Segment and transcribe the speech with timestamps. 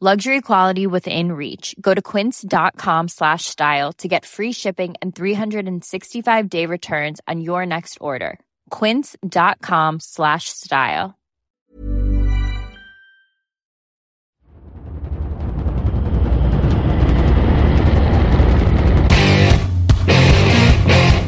[0.00, 1.76] Luxury quality within reach.
[1.80, 7.64] Go to quince.com slash style to get free shipping and 365 day returns on your
[7.64, 8.40] next order.
[8.70, 11.16] Quince.com slash style.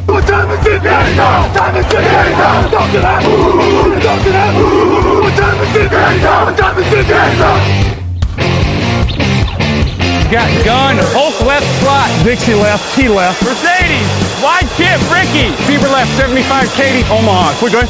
[0.06, 1.54] What time is it now?
[1.54, 2.62] Time is it now?
[2.62, 2.91] What time
[5.62, 6.44] is it now?
[6.44, 7.85] What time is it now?
[10.27, 14.10] Got gun, Hulk left slot, Dixie left, T left, Mercedes,
[14.42, 17.55] wide chip, Ricky, Fever left, 75, Katie, Omaha.
[17.62, 17.86] We're good.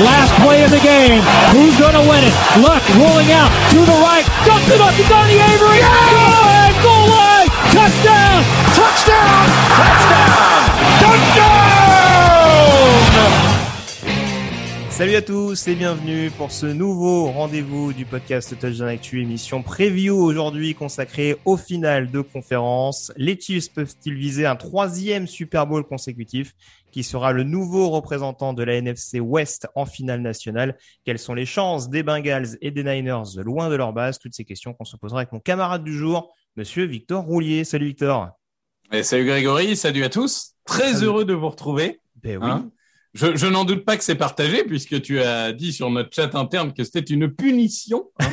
[0.00, 1.20] Last play of the game.
[1.52, 2.32] Who's going to win it?
[2.64, 4.24] Luck rolling out to the right.
[4.48, 5.84] Dumps it up to Donnie Avery.
[5.84, 6.72] Good!
[6.80, 7.52] Goal line.
[7.76, 8.40] Touchdown.
[8.72, 9.44] Touchdown.
[9.76, 10.31] Touchdown.
[14.92, 20.14] Salut à tous et bienvenue pour ce nouveau rendez-vous du podcast Touchdown Actu, émission preview
[20.14, 23.10] aujourd'hui consacrée au final de conférence.
[23.16, 26.54] Les Chiefs peuvent-ils viser un troisième Super Bowl consécutif
[26.92, 30.76] qui sera le nouveau représentant de la NFC West en finale nationale?
[31.04, 34.18] Quelles sont les chances des Bengals et des Niners loin de leur base?
[34.18, 37.64] Toutes ces questions qu'on se posera avec mon camarade du jour, monsieur Victor Roulier.
[37.64, 38.28] Salut Victor.
[38.92, 40.52] Et salut Grégory, salut à tous.
[40.66, 41.06] Très Salut.
[41.06, 41.98] heureux de vous retrouver.
[42.22, 42.48] Ben oui.
[42.48, 42.70] Hein
[43.14, 46.34] Je, je n'en doute pas que c'est partagé puisque tu as dit sur notre chat
[46.34, 48.30] interne que c'était une punition hein,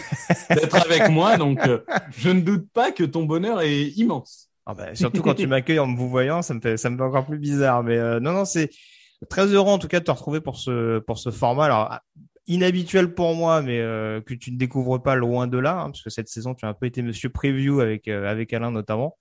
[0.55, 1.37] d'être avec moi.
[1.37, 1.79] Donc, euh,
[2.17, 4.49] je ne doute pas que ton bonheur est immense.
[4.65, 6.97] Ah bah, surtout quand tu m'accueilles en me vous voyant, ça me fait ça me
[6.97, 7.83] fait encore plus bizarre.
[7.83, 8.69] Mais euh, non non, c'est
[9.29, 11.65] très heureux en tout cas de te retrouver pour ce pour ce format.
[11.65, 12.03] Alors ah,
[12.49, 16.01] inhabituel pour moi, mais euh, que tu ne découvres pas loin de là, hein, parce
[16.01, 19.17] que cette saison tu as un peu été Monsieur Preview avec euh, avec Alain notamment.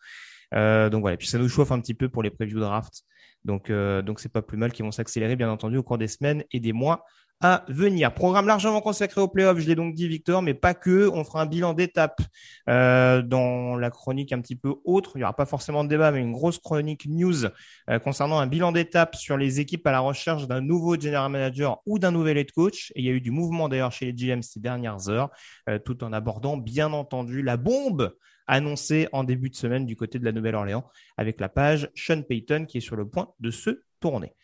[0.55, 3.05] Euh, donc voilà, puis ça nous chauffe un petit peu pour les preview draft.
[3.45, 6.09] Donc euh, donc c'est pas plus mal qu'ils vont s'accélérer bien entendu au cours des
[6.09, 7.05] semaines et des mois
[7.41, 8.13] à venir.
[8.15, 11.09] Programme largement consacré aux playoffs, je l'ai donc dit Victor, mais pas que.
[11.13, 12.21] On fera un bilan d'étape
[12.69, 15.13] euh, dans la chronique un petit peu autre.
[15.15, 17.47] Il n'y aura pas forcément de débat, mais une grosse chronique news
[17.91, 21.81] euh, concernant un bilan d'étape sur les équipes à la recherche d'un nouveau general manager
[21.87, 22.91] ou d'un nouvel head coach.
[22.97, 25.31] Et il y a eu du mouvement d'ailleurs chez les GM ces dernières heures,
[25.69, 28.15] euh, tout en abordant bien entendu la bombe
[28.49, 30.85] annoncée en début de semaine du côté de la Nouvelle-Orléans
[31.17, 34.35] avec la page Sean Payton qui est sur le point de se tourner.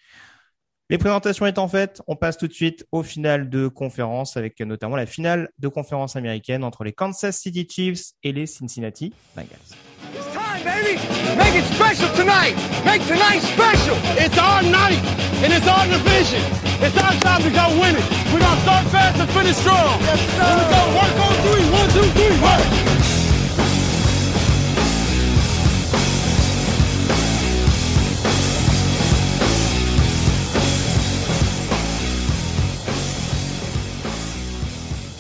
[0.91, 4.97] Les présentations étant faites, on passe tout de suite au final de conférence avec notamment
[4.97, 9.56] la finale de conférence américaine entre les Kansas City Chiefs et les Cincinnati Bengals.
[10.14, 11.00] It's time, baby.
[11.38, 12.54] Make it special tonight.
[12.84, 13.97] Make tonight special.
[14.20, 15.00] It's our night,
[15.43, 16.43] and it's our division.
[16.82, 18.04] It's our time to go win it.
[18.31, 19.98] We're gonna start fast and finish strong.
[20.03, 20.44] Yes, sir.
[20.44, 21.64] We're gonna work on three.
[21.72, 22.94] One, two, three, work.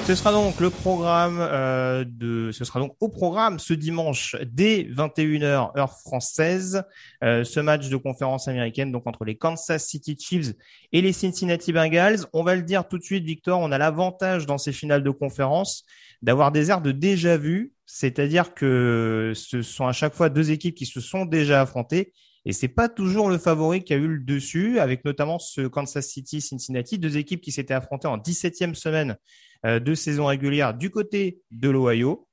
[0.06, 4.82] Ce sera donc le programme euh, de, ce sera donc au programme ce dimanche dès
[4.82, 6.82] 21h heure française,
[7.22, 10.52] euh, ce match de conférence américaine donc entre les Kansas City Chiefs
[10.92, 12.26] et les Cincinnati Bengals.
[12.34, 15.10] On va le dire tout de suite, Victor, on a l'avantage dans ces finales de
[15.10, 15.86] conférence
[16.20, 20.74] d'avoir des airs de déjà vu, c'est-à-dire que ce sont à chaque fois deux équipes
[20.74, 22.12] qui se sont déjà affrontées
[22.44, 26.06] et c'est pas toujours le favori qui a eu le dessus, avec notamment ce Kansas
[26.06, 29.16] City Cincinnati, deux équipes qui s'étaient affrontées en 17e semaine
[29.64, 32.28] de saison régulière du côté de l'Ohio.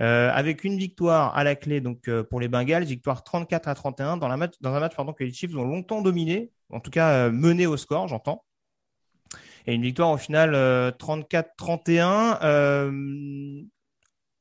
[0.00, 3.74] Euh, avec une victoire à la clé donc euh, pour les Bengals, victoire 34 à
[3.74, 7.10] 31 dans, dans un match pardon, que les Chiefs ont longtemps dominé, en tout cas
[7.28, 8.42] euh, mené au score, j'entends.
[9.66, 10.54] Et une victoire au final
[10.98, 12.38] 34-31.
[12.42, 13.62] Euh,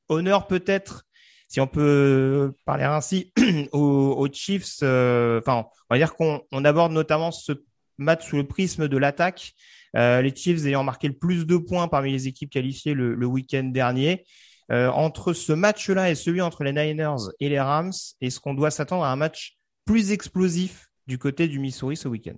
[0.09, 1.03] honneur peut-être,
[1.47, 3.31] si on peut parler ainsi,
[3.71, 4.77] aux, aux Chiefs.
[4.81, 7.51] euh, Enfin, on va dire qu'on on aborde notamment ce
[7.97, 9.53] match sous le prisme de l'attaque.
[9.95, 13.63] Euh, les Chiefs ayant marqué le plus de points parmi les équipes qualifiées le, week-end
[13.63, 14.25] dernier.
[14.71, 17.91] Euh, entre ce match-là et celui entre les Niners et les Rams,
[18.21, 22.37] est-ce qu'on doit s'attendre à un match plus explosif du côté du Missouri ce week-end?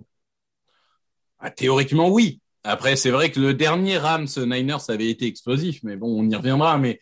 [1.38, 2.40] Ah, Théoriquement, oui.
[2.64, 6.34] Après, c'est vrai que le dernier Rams Niners avait été explosif, mais bon, on y
[6.34, 6.78] reviendra.
[6.78, 6.98] Mais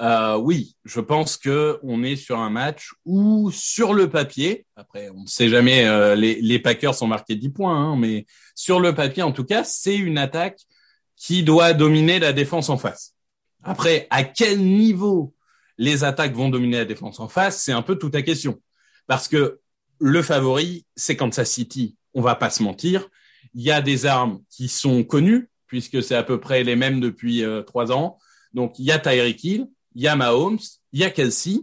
[0.00, 5.08] euh, oui, je pense que on est sur un match où, sur le papier, après,
[5.10, 8.94] on ne sait jamais, euh, les, Packers sont marqués 10 points, hein, mais sur le
[8.94, 10.58] papier, en tout cas, c'est une attaque
[11.16, 13.14] qui doit dominer la défense en face.
[13.62, 15.34] Après, à quel niveau
[15.78, 18.60] les attaques vont dominer la défense en face, c'est un peu toute la question.
[19.06, 19.60] Parce que
[20.00, 21.96] le favori, c'est Kansas City.
[22.14, 23.08] On va pas se mentir.
[23.54, 27.00] Il y a des armes qui sont connues, puisque c'est à peu près les mêmes
[27.00, 28.18] depuis euh, trois ans.
[28.54, 30.58] Donc, il y a Tyreek Hill, il y a Mahomes,
[30.92, 31.60] il y a Kelsey.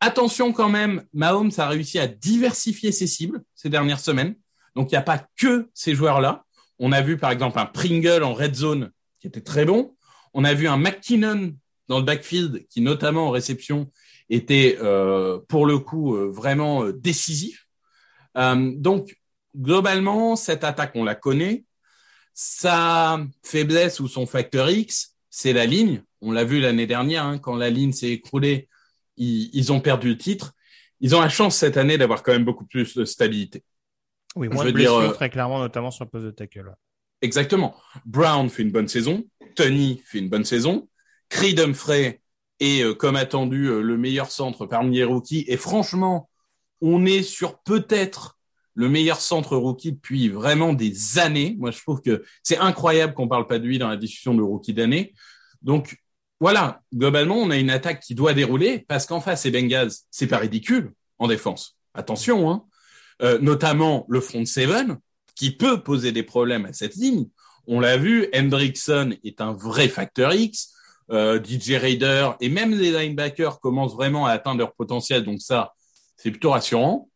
[0.00, 4.34] Attention quand même, Mahomes a réussi à diversifier ses cibles ces dernières semaines.
[4.74, 6.44] Donc, il n'y a pas que ces joueurs-là.
[6.78, 8.90] On a vu, par exemple, un Pringle en red zone
[9.20, 9.96] qui était très bon.
[10.34, 11.54] On a vu un McKinnon
[11.88, 13.90] dans le backfield qui, notamment en réception,
[14.30, 17.66] était euh, pour le coup euh, vraiment euh, décisif.
[18.36, 19.16] donc,
[19.56, 21.64] globalement, cette attaque, on la connaît.
[22.34, 26.02] Sa faiblesse ou son facteur X, c'est la ligne.
[26.20, 28.68] On l'a vu l'année dernière, hein, quand la ligne s'est écroulée,
[29.16, 30.52] ils, ont perdu le titre.
[30.98, 33.62] Ils ont la chance cette année d'avoir quand même beaucoup plus de stabilité.
[34.34, 36.74] Oui, moins de blessures, dire, très clairement, notamment sur le poste de tackle.
[37.22, 37.76] Exactement.
[38.04, 39.24] Brown fait une bonne saison.
[39.54, 40.88] Tony fait une bonne saison.
[41.28, 42.20] Creed Humphrey
[42.58, 45.44] est, euh, comme attendu, euh, le meilleur centre parmi les rookies.
[45.46, 46.28] Et franchement,
[46.80, 48.37] on est sur peut-être
[48.78, 51.56] le meilleur centre rookie depuis vraiment des années.
[51.58, 54.40] Moi, je trouve que c'est incroyable qu'on parle pas de lui dans la discussion de
[54.40, 55.14] rookie d'année.
[55.62, 55.96] Donc,
[56.38, 60.28] voilà, globalement, on a une attaque qui doit dérouler parce qu'en face, ces Bengals, c'est
[60.28, 61.76] pas ridicule en défense.
[61.92, 62.64] Attention, hein.
[63.20, 64.98] Euh, notamment le front seven
[65.34, 67.26] qui peut poser des problèmes à cette ligne.
[67.66, 70.72] On l'a vu, Hendrickson est un vrai facteur X.
[71.10, 75.24] Euh, DJ Raider et même les linebackers commencent vraiment à atteindre leur potentiel.
[75.24, 75.72] Donc ça,
[76.16, 77.08] c'est plutôt rassurant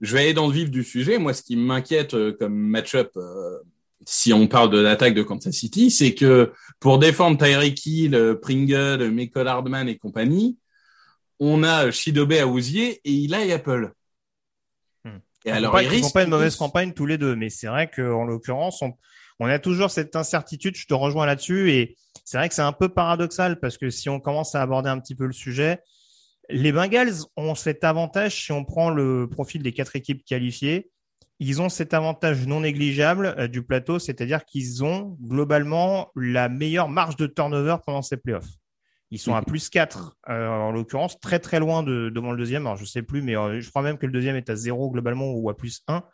[0.00, 1.18] je vais aller dans le vif du sujet.
[1.18, 3.58] Moi, ce qui m'inquiète euh, comme match-up, euh,
[4.06, 8.34] si on parle de l'attaque de Kansas City, c'est que pour défendre Tyreek Hill, euh,
[8.34, 10.56] Pringle, Michael Hardman et compagnie,
[11.38, 13.92] on a Shidobe Awuzie et il a Apple.
[15.04, 15.18] Hmm.
[15.44, 18.24] Et alors, ils font pas une mauvaise campagne tous les deux, mais c'est vrai qu'en
[18.24, 18.94] l'occurrence, on,
[19.38, 20.76] on a toujours cette incertitude.
[20.76, 24.08] Je te rejoins là-dessus et c'est vrai que c'est un peu paradoxal parce que si
[24.08, 25.80] on commence à aborder un petit peu le sujet,
[26.52, 30.90] les Bengals ont cet avantage, si on prend le profil des quatre équipes qualifiées,
[31.40, 36.88] ils ont cet avantage non négligeable euh, du plateau, c'est-à-dire qu'ils ont globalement la meilleure
[36.88, 38.50] marge de turnover pendant ces playoffs.
[39.12, 42.66] Ils sont à plus 4, euh, en l'occurrence, très très loin de, devant le deuxième.
[42.66, 44.90] Alors je sais plus, mais euh, je crois même que le deuxième est à 0
[44.90, 46.04] globalement ou à plus 1.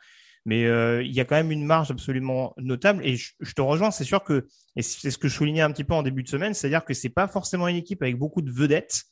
[0.46, 0.62] Mais
[1.04, 3.04] il y a quand même une marge absolument notable.
[3.04, 4.46] Et je, je te rejoins, c'est sûr que,
[4.76, 6.94] et c'est ce que je soulignais un petit peu en début de semaine, c'est-à-dire que
[6.94, 9.06] c'est pas forcément une équipe avec beaucoup de vedettes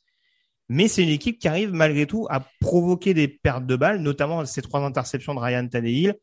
[0.69, 4.45] mais c'est une équipe qui arrive malgré tout à provoquer des pertes de balles, notamment
[4.45, 6.15] ces trois interceptions de Ryan Tannehill.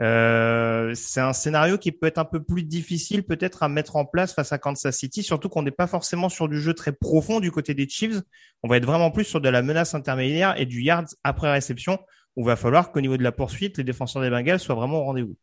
[0.00, 4.04] Euh, c'est un scénario qui peut être un peu plus difficile peut-être à mettre en
[4.04, 7.38] place face à Kansas City, surtout qu'on n'est pas forcément sur du jeu très profond
[7.38, 8.20] du côté des Chiefs.
[8.64, 11.98] On va être vraiment plus sur de la menace intermédiaire et du yards après réception.
[12.36, 14.98] Où il va falloir qu'au niveau de la poursuite, les défenseurs des Bengals soient vraiment
[14.98, 15.36] au rendez-vous.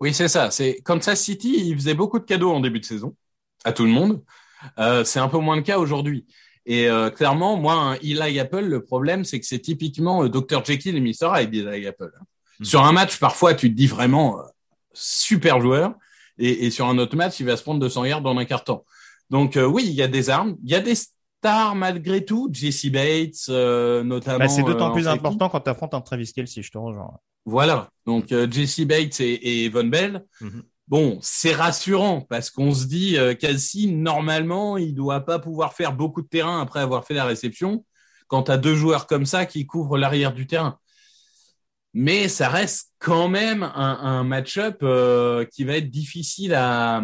[0.00, 0.50] Oui, c'est ça.
[0.50, 3.14] C'est Kansas City, il faisait beaucoup de cadeaux en début de saison
[3.64, 4.22] à tout le monde.
[4.78, 6.26] Euh, c'est un peu moins le cas aujourd'hui.
[6.66, 10.64] Et euh, clairement, moi, un Eli Apple, le problème, c'est que c'est typiquement euh, Dr.
[10.64, 11.30] Jekyll et Mr.
[11.40, 12.12] Hyde, Eli Apple.
[12.18, 12.24] Hein.
[12.58, 12.64] Hmm.
[12.64, 14.42] Sur un match, parfois, tu te dis vraiment euh,
[14.92, 15.94] super joueur,
[16.38, 18.84] et, et, sur un autre match, il va se prendre 200 yards dans un carton.
[19.30, 22.86] Donc oui, il y a des armes, il y a des stars malgré tout, Jesse
[22.86, 24.38] Bates notamment.
[24.38, 27.10] Bah, c'est d'autant plus important quand tu affrontes un Travis Kelsey, je te rejoins.
[27.44, 30.24] Voilà, donc Jesse Bates et, et Von Bell.
[30.40, 30.62] Mm-hmm.
[30.88, 35.92] Bon, c'est rassurant parce qu'on se dit euh, Kelsey, normalement, il doit pas pouvoir faire
[35.92, 37.84] beaucoup de terrain après avoir fait la réception
[38.28, 40.78] quand tu deux joueurs comme ça qui couvrent l'arrière du terrain.
[41.92, 47.02] Mais ça reste quand même un, match-up euh, qui va être difficile à,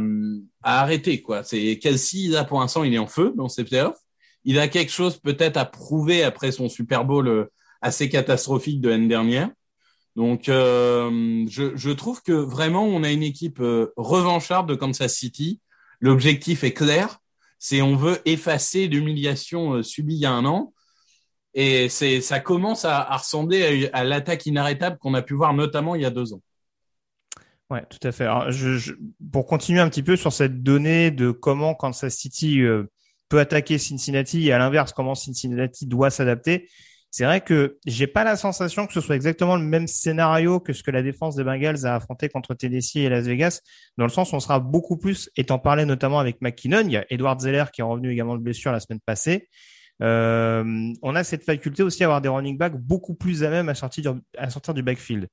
[0.63, 1.23] arrêter.
[1.23, 1.43] quoi.
[1.45, 3.99] C'est Kelsey, là, pour l'instant, il est en feu dans ses playoffs.
[4.45, 8.91] Il a quelque chose peut-être à prouver après son Super Bowl euh, assez catastrophique de
[8.91, 9.51] l'année dernière.
[10.17, 15.61] Donc, euh, je, trouve que vraiment, on a une équipe euh, revancharde de Kansas City.
[16.01, 17.19] L'objectif est clair,
[17.59, 20.75] c'est on veut effacer l'humiliation euh, subie il y a un an.
[21.55, 26.03] Et c'est, ça commence à, ressembler à, l'attaque inarrêtable qu'on a pu voir notamment il
[26.03, 26.43] y a deux ans.
[27.69, 28.27] Ouais, tout à fait.
[29.33, 32.63] Pour continuer un petit peu sur cette donnée de comment Kansas City
[33.29, 36.69] peut attaquer Cincinnati et à l'inverse comment Cincinnati doit s'adapter,
[37.13, 40.73] c'est vrai que j'ai pas la sensation que ce soit exactement le même scénario que
[40.73, 43.61] ce que la défense des Bengals a affronté contre Tennessee et Las Vegas,
[43.99, 46.97] dans le sens où on sera beaucoup plus, étant parlé notamment avec McKinnon, il y
[46.97, 49.51] a Edward Zeller qui est revenu également de blessure la semaine passée.
[50.03, 50.65] Euh,
[51.03, 53.75] on a cette faculté aussi à avoir des running backs beaucoup plus à même à
[53.75, 55.29] sortir, à sortir du backfield.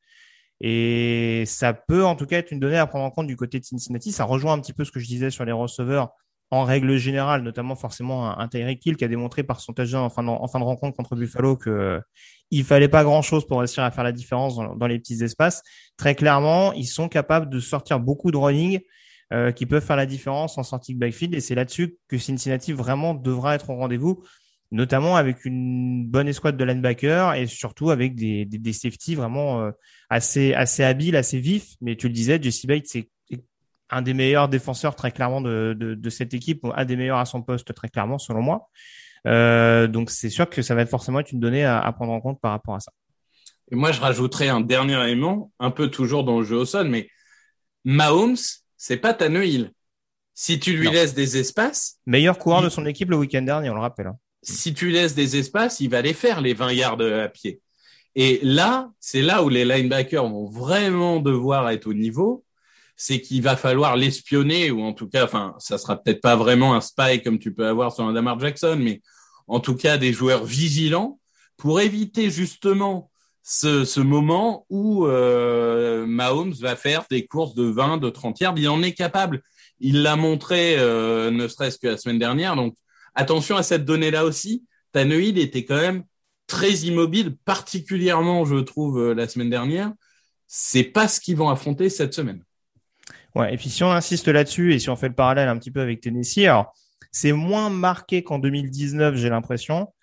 [0.59, 3.57] Et ça peut en tout cas être une donnée à prendre en compte du côté
[3.57, 4.11] de Cincinnati.
[4.11, 6.11] Ça rejoint un petit peu ce que je disais sur les receveurs
[6.51, 10.09] en règle générale, notamment forcément un, Tyreek Hill qui a démontré par son touchdown en
[10.09, 11.99] fin de, en fin de rencontre contre Buffalo que euh,
[12.49, 15.61] il fallait pas grand chose pour réussir à faire la différence dans, les petits espaces.
[15.97, 18.79] Très clairement, ils sont capables de sortir beaucoup de running
[19.31, 22.73] euh, qui peuvent faire la différence en sortie de backfield et c'est là-dessus que Cincinnati
[22.73, 24.23] vraiment devra être au rendez-vous,
[24.71, 29.61] notamment avec une bonne escouade de linebacker et surtout avec des, des, des safety vraiment
[29.61, 29.71] euh,
[30.09, 31.75] assez assez habiles, assez vifs.
[31.81, 33.09] Mais tu le disais, Jesse Bates c'est
[33.89, 37.25] un des meilleurs défenseurs très clairement de, de, de, cette équipe, un des meilleurs à
[37.25, 38.69] son poste très clairement selon moi.
[39.27, 42.21] Euh, donc c'est sûr que ça va forcément être une donnée à, à, prendre en
[42.21, 42.91] compte par rapport à ça.
[43.71, 46.87] Et moi je rajouterais un dernier élément, un peu toujours dans le jeu au sol,
[46.87, 47.09] mais
[47.83, 48.37] Mahomes,
[48.77, 49.71] c'est pas Tannehill.
[50.33, 50.93] Si tu lui non.
[50.93, 52.65] laisses des espaces, meilleur coureur il...
[52.65, 54.07] de son équipe le week-end dernier, on le rappelle.
[54.07, 54.17] Hein.
[54.41, 57.61] Si tu laisses des espaces, il va les faire les 20 yards à pied.
[58.15, 62.45] Et là, c'est là où les linebackers vont vraiment devoir être au niveau
[63.01, 66.75] c'est qu'il va falloir l'espionner ou en tout cas, enfin, ça sera peut-être pas vraiment
[66.75, 69.01] un spy comme tu peux avoir sur un Damar Jackson, mais
[69.47, 71.17] en tout cas des joueurs vigilants
[71.55, 73.09] pour éviter justement
[73.41, 78.55] ce, moment où euh, Mahomes va faire des courses de 20, de 30 yards.
[78.57, 79.43] Il en est capable.
[79.79, 82.57] Il l'a montré, euh, ne serait-ce que la semaine dernière.
[82.57, 82.75] Donc
[83.15, 84.65] attention à cette donnée-là aussi.
[84.91, 86.03] Tannehill était quand même
[86.47, 89.93] très immobile, particulièrement, je trouve, euh, la semaine dernière.
[90.47, 92.43] C'est pas ce qu'ils vont affronter cette semaine.
[93.35, 95.71] Ouais, et puis si on insiste là-dessus et si on fait le parallèle un petit
[95.71, 96.73] peu avec Tennessee, alors
[97.11, 99.93] c'est moins marqué qu'en 2019, j'ai l'impression.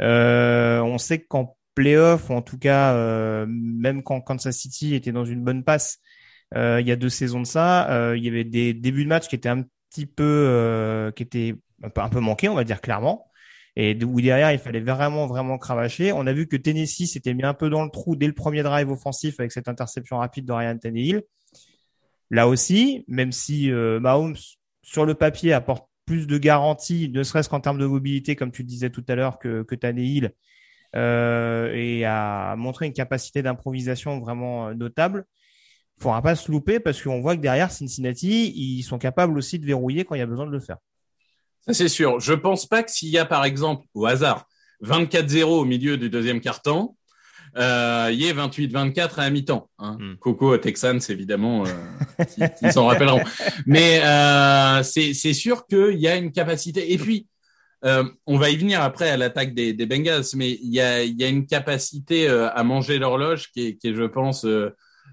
[0.00, 5.12] Euh, on sait qu'en playoff, ou en tout cas, euh, même quand Kansas City était
[5.12, 5.98] dans une bonne passe,
[6.54, 9.08] euh, il y a deux saisons de ça, euh, il y avait des débuts de
[9.08, 12.54] match qui étaient un petit peu, euh, qui étaient un peu, un peu manqués, on
[12.54, 13.26] va dire clairement.
[13.74, 16.12] Et où derrière, il fallait vraiment, vraiment cravacher.
[16.12, 18.62] On a vu que Tennessee s'était mis un peu dans le trou dès le premier
[18.62, 21.22] drive offensif avec cette interception rapide de Ryan Tannehill.
[22.32, 24.36] Là aussi, même si euh, Mahomes,
[24.82, 28.64] sur le papier, apporte plus de garanties, ne serait-ce qu'en termes de mobilité, comme tu
[28.64, 30.32] disais tout à l'heure, que, que Tannehill,
[30.96, 35.26] euh, et a montré une capacité d'improvisation vraiment euh, notable.
[35.98, 39.58] Il faudra pas se louper parce qu'on voit que derrière Cincinnati, ils sont capables aussi
[39.58, 40.78] de verrouiller quand il y a besoin de le faire.
[41.66, 42.18] Ça, c'est sûr.
[42.18, 44.46] Je pense pas que s'il y a, par exemple, au hasard,
[44.82, 46.96] 24-0 au milieu du deuxième quart-temps,
[47.56, 49.68] euh, il est 28-24 à la mi-temps.
[49.78, 49.96] Hein.
[50.00, 50.16] Mm.
[50.16, 53.22] Coco Texans, évidemment, euh, ils, ils s'en rappelleront.
[53.66, 56.92] Mais euh, c'est sûr qu'il y a une capacité.
[56.92, 57.26] Et puis,
[57.84, 61.02] euh, on va y venir après à l'attaque des, des, Bengals, mais il y a,
[61.02, 64.70] y a, une capacité euh, à manger l'horloge qui est, qui est, je pense, euh,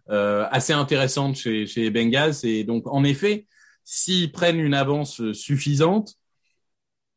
[0.08, 2.36] assez intéressante chez, chez les Bengals.
[2.44, 3.48] Et donc, en effet,
[3.84, 6.16] s'ils prennent une avance suffisante,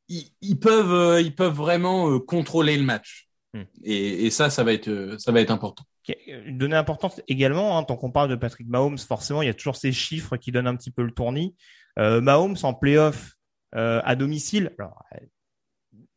[0.08, 3.28] ils, ils peuvent, ils peuvent vraiment contrôler le match.
[3.54, 3.62] Hmm.
[3.84, 5.84] Et, et, ça, ça va être, ça va être important.
[6.26, 9.54] Une donnée importante également, hein, tant qu'on parle de Patrick Mahomes, forcément, il y a
[9.54, 11.54] toujours ces chiffres qui donnent un petit peu le tournis.
[11.98, 13.34] Euh, Mahomes en playoff
[13.74, 15.04] euh, à domicile, alors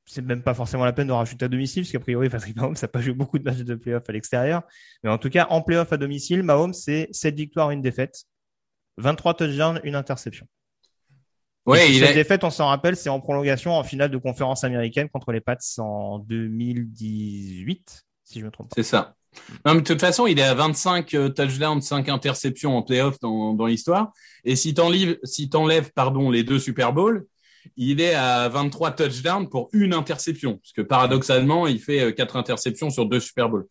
[0.05, 2.75] c'est même pas forcément la peine de rajouter à domicile, parce qu'a priori Patrick Mahomes
[2.79, 4.63] n'a pas joué beaucoup de matchs de playoff à l'extérieur.
[5.03, 8.25] Mais en tout cas, en playoff à domicile, Mahomes, c'est 7 victoires, une défaite,
[8.97, 10.47] 23 touchdowns, une interception.
[11.65, 12.13] Ouais, il cette a...
[12.13, 15.57] défaite, on s'en rappelle, c'est en prolongation en finale de conférence américaine contre les Pats
[15.79, 18.75] en 2018, si je me trompe pas.
[18.75, 19.15] C'est ça.
[19.65, 23.19] Non, mais de toute façon, il est à 25 euh, touchdowns, 5 interceptions en playoff
[23.19, 24.13] dans, dans l'histoire.
[24.45, 27.25] Et si t'enlèves, si t'enlèves, pardon, les deux Super Bowls,
[27.77, 30.57] il est à 23 touchdowns pour une interception.
[30.57, 33.67] Parce que paradoxalement, il fait 4 euh, interceptions sur deux Super Bowls.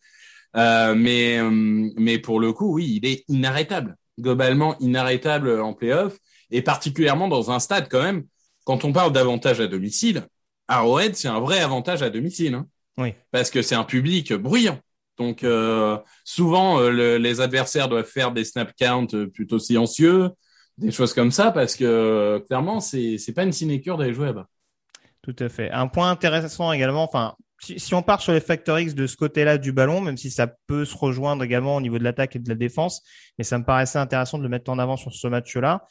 [0.55, 1.49] Euh, mais, euh,
[1.97, 3.95] mais pour le coup, oui, il est inarrêtable.
[4.19, 6.17] Globalement, inarrêtable en playoff
[6.51, 8.25] et particulièrement dans un stade quand même,
[8.63, 10.27] quand on parle d'avantage à domicile,
[10.67, 12.55] Arrowhead, c'est un vrai avantage à domicile.
[12.55, 13.13] Hein, oui.
[13.31, 14.79] Parce que c'est un public bruyant.
[15.17, 20.31] Donc euh, souvent, euh, le, les adversaires doivent faire des snap counts euh, plutôt silencieux,
[20.77, 24.25] des choses comme ça, parce que euh, clairement, c'est c'est pas une sinécure d'aller jouer
[24.25, 24.47] là-bas.
[25.21, 25.71] Tout à fait.
[25.71, 29.15] Un point intéressant également, enfin, si, si on part sur les facteurs X de ce
[29.15, 32.39] côté-là du ballon, même si ça peut se rejoindre également au niveau de l'attaque et
[32.39, 33.01] de la défense,
[33.37, 35.85] mais ça me paraissait intéressant de le mettre en avant sur ce match-là.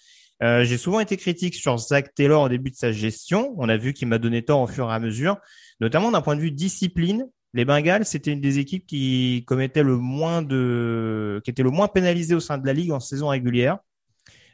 [0.45, 3.55] Euh, j'ai souvent été critique sur Zach Taylor au début de sa gestion.
[3.57, 5.39] On a vu qu'il m'a donné tort au fur et à mesure,
[5.81, 7.27] notamment d'un point de vue discipline.
[7.55, 11.89] Les Bengals, c'était une des équipes qui commettait le moins de, qui était le moins
[11.89, 13.79] pénalisée au sein de la ligue en saison régulière.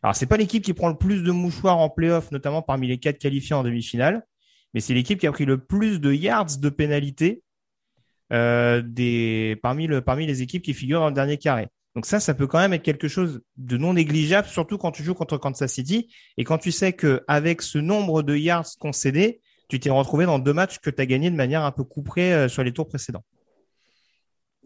[0.03, 2.99] Alors, c'est pas l'équipe qui prend le plus de mouchoirs en playoff, notamment parmi les
[2.99, 4.25] quatre qualifiés en demi-finale,
[4.75, 7.43] mais c'est l'équipe qui a pris le plus de yards de pénalité
[8.33, 11.69] euh, des parmi le parmi les équipes qui figurent dans le dernier carré.
[11.97, 15.03] Donc ça, ça peut quand même être quelque chose de non négligeable, surtout quand tu
[15.03, 19.41] joues contre Kansas City et quand tu sais que avec ce nombre de yards concédés,
[19.69, 22.33] tu t'es retrouvé dans deux matchs que tu as gagné de manière un peu couperée
[22.33, 23.25] euh, sur les tours précédents.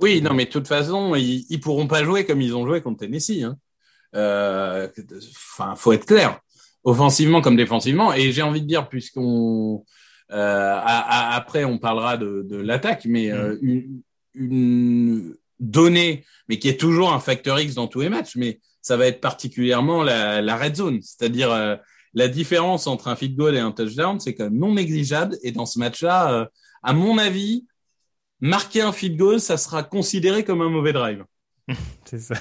[0.01, 2.81] Oui, non, mais de toute façon, ils, ils pourront pas jouer comme ils ont joué
[2.83, 3.43] contre Tennessee.
[3.43, 3.57] Hein.
[4.15, 4.89] Euh,
[5.53, 6.41] enfin, faut être clair,
[6.85, 8.13] offensivement comme défensivement.
[8.13, 9.85] Et j'ai envie de dire, puisqu'on
[10.31, 13.69] euh, après on parlera de, de l'attaque, mais euh, mm.
[13.69, 14.03] une,
[14.35, 18.97] une, donnée, mais qui est toujours un facteur X dans tous les matchs, mais ça
[18.97, 21.77] va être particulièrement la, la red zone, c'est-à-dire euh,
[22.15, 25.37] la différence entre un field goal et un touchdown, c'est quand même non négligeable.
[25.43, 26.47] Et dans ce match-là, euh,
[26.83, 27.67] à mon avis,
[28.41, 31.25] marquer un field goal, ça sera considéré comme un mauvais drive.
[32.05, 32.35] c'est ça.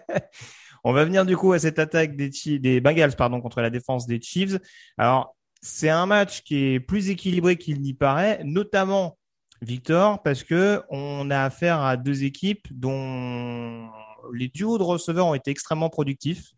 [0.84, 4.06] On va venir du coup à cette attaque des, des Bengals pardon, contre la défense
[4.06, 4.58] des Chiefs.
[4.98, 9.16] Alors, c'est un match qui est plus équilibré qu'il n'y paraît, notamment
[9.62, 13.88] Victor, parce que on a affaire à deux équipes dont
[14.34, 16.50] les duos de receveurs ont été extrêmement productifs.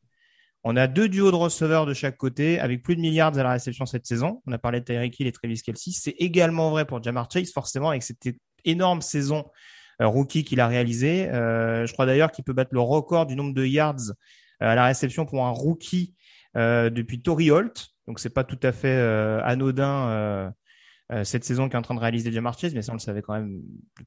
[0.65, 3.51] On a deux duos de receveurs de chaque côté avec plus de milliards à la
[3.51, 4.41] réception cette saison.
[4.47, 5.91] On a parlé de Tyreek Hill et Travis Kelsey.
[5.93, 8.25] C'est également vrai pour Jamar Chase, forcément, avec cette
[8.65, 9.45] énorme saison
[10.01, 11.29] euh, rookie qu'il a réalisé.
[11.29, 14.13] Euh, je crois d'ailleurs qu'il peut battre le record du nombre de yards
[14.63, 16.15] euh, à la réception pour un rookie
[16.57, 17.89] depuis Tori Holt.
[18.07, 18.97] Donc c'est pas tout à fait
[19.43, 20.55] anodin
[21.23, 23.23] cette saison qui est en train de réaliser Jamar Chase, mais ça on le savait
[23.23, 23.61] quand même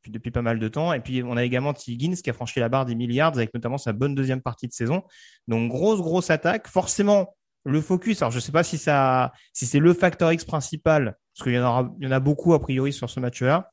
[0.08, 0.94] depuis, pas mal de temps.
[0.94, 1.96] Et puis on a également T.
[1.96, 5.04] Qui a franchi la barre des milliards avec notamment sa bonne deuxième partie de saison.
[5.48, 6.68] Donc grosse grosse attaque.
[6.68, 7.36] Forcément
[7.66, 8.22] le focus.
[8.22, 11.96] Alors je sais pas si si c'est le facteur X principal parce qu'il y en
[12.00, 13.72] il y en a beaucoup a priori sur ce match-là.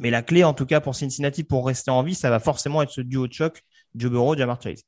[0.00, 2.80] Mais la clé, en tout cas, pour Cincinnati, pour rester en vie, ça va forcément
[2.80, 3.62] être ce duo de choc,
[3.94, 4.82] Joe Burrow, Jamar Chase.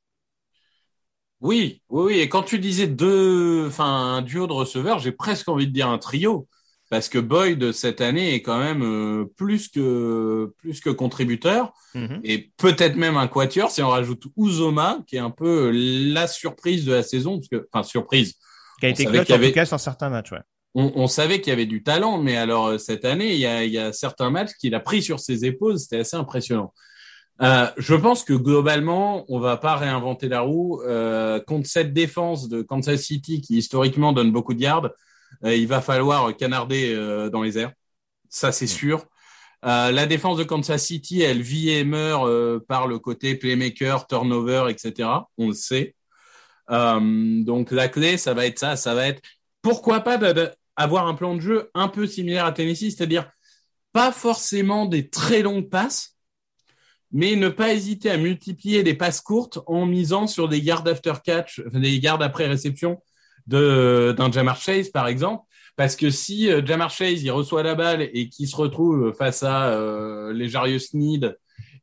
[1.39, 2.19] Oui, oui, oui.
[2.19, 5.87] Et quand tu disais deux, enfin, un duo de receveurs, j'ai presque envie de dire
[5.87, 6.47] un trio.
[6.93, 11.73] Parce que Boyd, cette année, est quand même euh, plus que, plus que contributeur.
[11.95, 12.19] Mm-hmm.
[12.23, 16.85] Et peut-être même un quatuor si on rajoute Uzoma, qui est un peu la surprise
[16.85, 17.39] de la saison.
[17.39, 18.35] Parce que, enfin, surprise.
[18.79, 20.41] Qui a été clutch, en tout cas, sur certains matchs, ouais
[20.75, 23.93] on, savait qu'il y avait du talent, mais alors euh, cette année, il y a,
[23.93, 26.73] certains matchs qu'il a pris sur ses épaules, c'était assez impressionnant.
[27.41, 32.47] Euh, je pense que globalement, on va pas réinventer la roue euh, contre cette défense
[32.47, 34.89] de Kansas City qui historiquement donne beaucoup de yards.
[35.43, 36.95] Il va falloir canarder
[37.31, 37.71] dans les airs,
[38.29, 39.05] ça c'est sûr.
[39.63, 42.29] la défense de Kansas City, elle vit et meurt
[42.67, 45.09] par le côté playmaker, turnover, etc.
[45.37, 45.95] On le sait.
[46.69, 49.21] donc la clé, ça va être ça, ça va être
[49.61, 50.19] pourquoi pas
[50.75, 53.29] avoir un plan de jeu un peu similaire à Tennessee, c'est-à-dire
[53.91, 56.17] pas forcément des très longues passes,
[57.11, 61.13] mais ne pas hésiter à multiplier des passes courtes en misant sur des yards after
[61.23, 63.01] catch, des yards après réception
[63.47, 65.43] d'un Jamar Chase, par exemple.
[65.75, 69.41] Parce que si euh, Jamar Chase il reçoit la balle et qu'il se retrouve face
[69.41, 71.35] à euh, les Jarius Need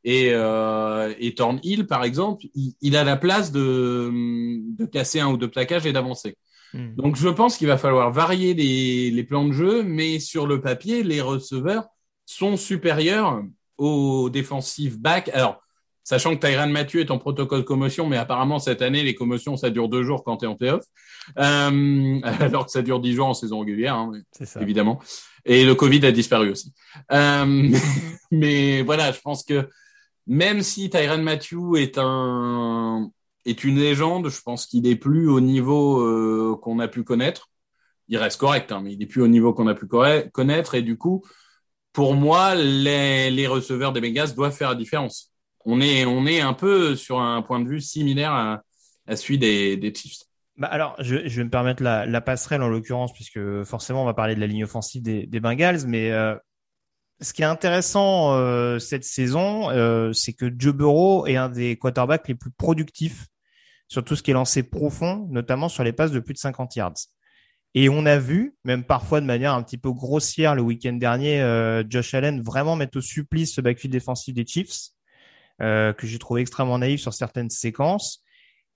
[0.03, 4.09] et, euh, et Hill, par exemple, il, a la place de,
[4.77, 6.37] de casser un ou deux plaquages et d'avancer.
[6.73, 6.95] Hmm.
[6.95, 11.03] Donc je pense qu'il va falloir varier les, plans de jeu, mais sur le papier,
[11.03, 11.85] les receveurs
[12.25, 13.43] sont supérieurs
[13.77, 15.29] aux défensifs back.
[15.33, 15.61] Alors,
[16.11, 19.69] sachant que Tyran Mathieu est en protocole commotion, mais apparemment cette année, les commotions, ça
[19.69, 20.83] dure deux jours quand tu es en playoff,
[21.39, 24.11] euh, alors que ça dure dix jours en saison régulière, hein,
[24.59, 24.99] évidemment.
[25.45, 26.73] Et le Covid a disparu aussi.
[27.13, 27.69] Euh,
[28.31, 29.69] mais voilà, je pense que
[30.27, 33.09] même si Tyran Mathieu est un
[33.45, 34.29] est une légende.
[34.29, 37.49] Je pense qu'il est plus au niveau euh, qu'on a pu connaître.
[38.07, 40.75] Il reste correct, hein, mais il est plus au niveau qu'on a pu connaître.
[40.75, 41.23] Et du coup,
[41.93, 45.30] pour moi, les, receveurs des Bengals doivent faire la différence.
[45.65, 48.63] On est, on est un peu sur un point de vue similaire à,
[49.15, 50.23] celui des, des Chiefs.
[50.57, 54.35] Bah alors, je, vais me permettre la, passerelle en l'occurrence, puisque forcément, on va parler
[54.35, 56.35] de la ligne offensive des, Bengals, mais euh,
[57.19, 59.69] ce qui est intéressant euh, cette saison,
[60.13, 63.27] c'est que Joe Burrow est un des quarterbacks les plus productifs
[63.91, 66.77] sur tout ce qui est lancé profond, notamment sur les passes de plus de 50
[66.77, 66.93] yards.
[67.73, 71.41] Et on a vu, même parfois de manière un petit peu grossière le week-end dernier,
[71.41, 74.91] euh, Josh Allen vraiment mettre au supplice ce backfield défensif des Chiefs,
[75.61, 78.23] euh, que j'ai trouvé extrêmement naïf sur certaines séquences.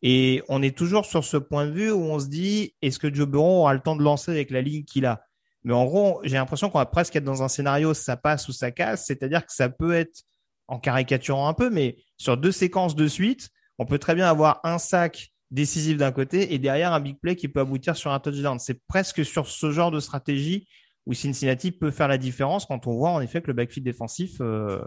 [0.02, 3.14] Et on est toujours sur ce point de vue où on se dit, est-ce que
[3.14, 5.26] Joe Burrow aura le temps de lancer avec la ligne qu'il a?
[5.64, 8.52] Mais en gros, j'ai l'impression qu'on va presque être dans un scénario ça passe ou
[8.52, 10.22] ça casse, c'est-à-dire que ça peut être,
[10.68, 14.60] en caricaturant un peu, mais sur deux séquences de suite, on peut très bien avoir
[14.64, 18.20] un sac décisif d'un côté et derrière un big play qui peut aboutir sur un
[18.20, 18.60] touchdown.
[18.60, 20.68] C'est presque sur ce genre de stratégie
[21.06, 24.38] où Cincinnati peut faire la différence quand on voit en effet que le backfield défensif
[24.42, 24.82] euh,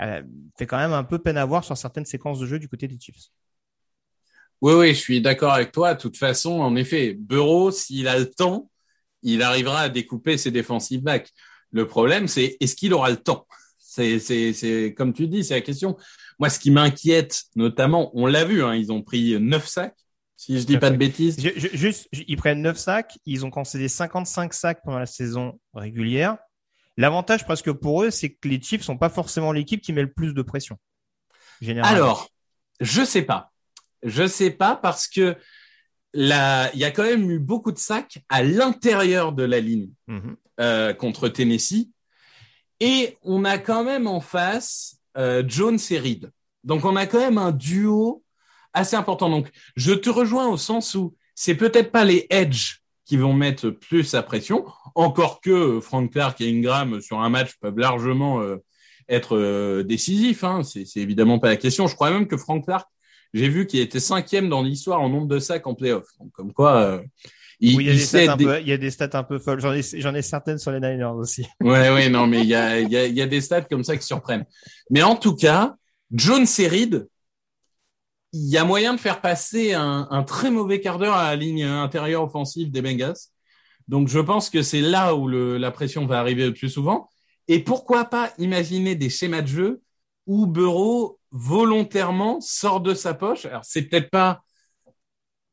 [0.00, 0.22] euh,
[0.58, 2.88] fait quand même un peu peine à voir sur certaines séquences de jeu du côté
[2.88, 3.28] des Chiefs.
[4.60, 5.94] Oui, oui, je suis d'accord avec toi.
[5.94, 8.70] De toute façon, en effet, Bureau, s'il a le temps,
[9.22, 11.30] il arrivera à découper ses défensifs backs.
[11.72, 13.46] Le problème, c'est est-ce qu'il aura le temps?
[13.78, 15.96] C'est, c'est, c'est comme tu dis, c'est la question.
[16.38, 19.96] Moi, ce qui m'inquiète, notamment, on l'a vu, hein, ils ont pris neuf sacs.
[20.36, 21.36] Si je dis pas de bêtises.
[21.38, 25.60] Je- je- juste, ils prennent 9 sacs, ils ont concédé 55 sacs pendant la saison
[25.74, 26.38] régulière.
[27.00, 30.12] L'avantage presque pour eux, c'est que les Chiefs sont pas forcément l'équipe qui met le
[30.12, 30.78] plus de pression.
[31.60, 31.96] Généralement.
[31.96, 32.28] Alors,
[32.80, 33.52] je sais pas.
[34.02, 35.36] Je sais pas parce que
[36.12, 39.90] là, il y a quand même eu beaucoup de sacs à l'intérieur de la ligne
[40.08, 40.36] Mhm.
[40.60, 41.88] euh, contre Tennessee.
[42.80, 46.30] Et on a quand même en face euh, Jones et Reed.
[46.64, 48.22] Donc on a quand même un duo
[48.72, 49.28] assez important.
[49.30, 52.80] Donc je te rejoins au sens où c'est peut-être pas les edge
[53.10, 57.28] qui vont mettre plus la pression, encore que euh, Frank Clark et Ingram sur un
[57.28, 58.58] match peuvent largement euh,
[59.08, 60.44] être euh, décisifs.
[60.44, 60.62] Hein.
[60.62, 61.88] C'est c'est évidemment pas la question.
[61.88, 62.88] Je crois même que Frank Clark,
[63.34, 66.06] j'ai vu qu'il était cinquième dans l'histoire en nombre de sacs en playoff.
[66.20, 67.02] Donc comme quoi, euh,
[67.58, 69.24] il, Oui, il y a des stats un peu, il y a des stats un
[69.24, 69.60] peu folles.
[69.60, 71.44] J'en ai, j'en ai certaines sur les Niners aussi.
[71.60, 73.62] Ouais, ouais, non, mais il y a, il y, a, il y a des stats
[73.62, 74.44] comme ça qui surprennent.
[74.88, 75.74] Mais en tout cas,
[76.12, 77.08] John Serid,
[78.32, 81.64] il y a moyen de faire passer un, très mauvais quart d'heure à la ligne
[81.64, 83.16] intérieure offensive des Bengals.
[83.88, 87.08] Donc, je pense que c'est là où la pression va arriver le plus souvent.
[87.48, 89.82] Et pourquoi pas imaginer des schémas de jeu
[90.26, 93.46] où Burrow volontairement sort de sa poche?
[93.46, 94.42] Alors, c'est peut-être pas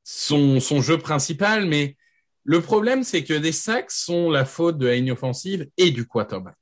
[0.03, 1.97] son, son jeu principal, mais
[2.43, 6.05] le problème, c'est que des sacs sont la faute de la ligne offensive et du
[6.05, 6.55] quarterback.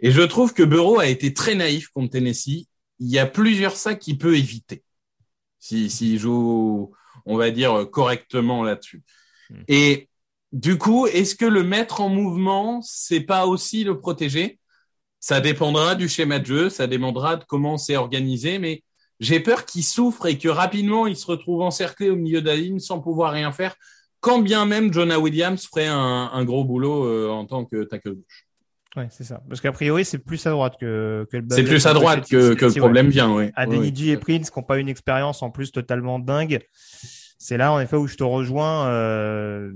[0.00, 2.66] Et je trouve que Burrow a été très naïf contre Tennessee.
[2.98, 4.82] Il y a plusieurs sacs qu'il peut éviter
[5.58, 6.92] s'il si, joue,
[7.26, 9.02] on va dire, correctement là-dessus.
[9.50, 9.62] Hmm.
[9.68, 10.08] Et
[10.52, 14.58] du coup, est-ce que le mettre en mouvement, c'est pas aussi le protéger?
[15.20, 18.82] Ça dépendra du schéma de jeu, ça dépendra de comment c'est organisé, mais
[19.20, 22.54] j'ai peur qu'il souffre et que rapidement il se retrouve encerclé au milieu de la
[22.54, 23.74] ligne sans pouvoir rien faire
[24.20, 28.14] quand bien même Jonah Williams ferait un, un gros boulot euh, en tant que tackle
[28.14, 28.47] gauche.
[28.98, 29.40] Ouais, c'est ça.
[29.48, 32.54] Parce qu'a priori, c'est plus à droite que, que le C'est plus à droite que,
[32.54, 33.50] que le problème vient, oui.
[33.54, 36.60] Adeniji oui, et Prince qui n'ont pas une expérience en plus totalement dingue.
[37.38, 38.88] C'est là, en effet, où je te rejoins.
[38.88, 39.70] Euh,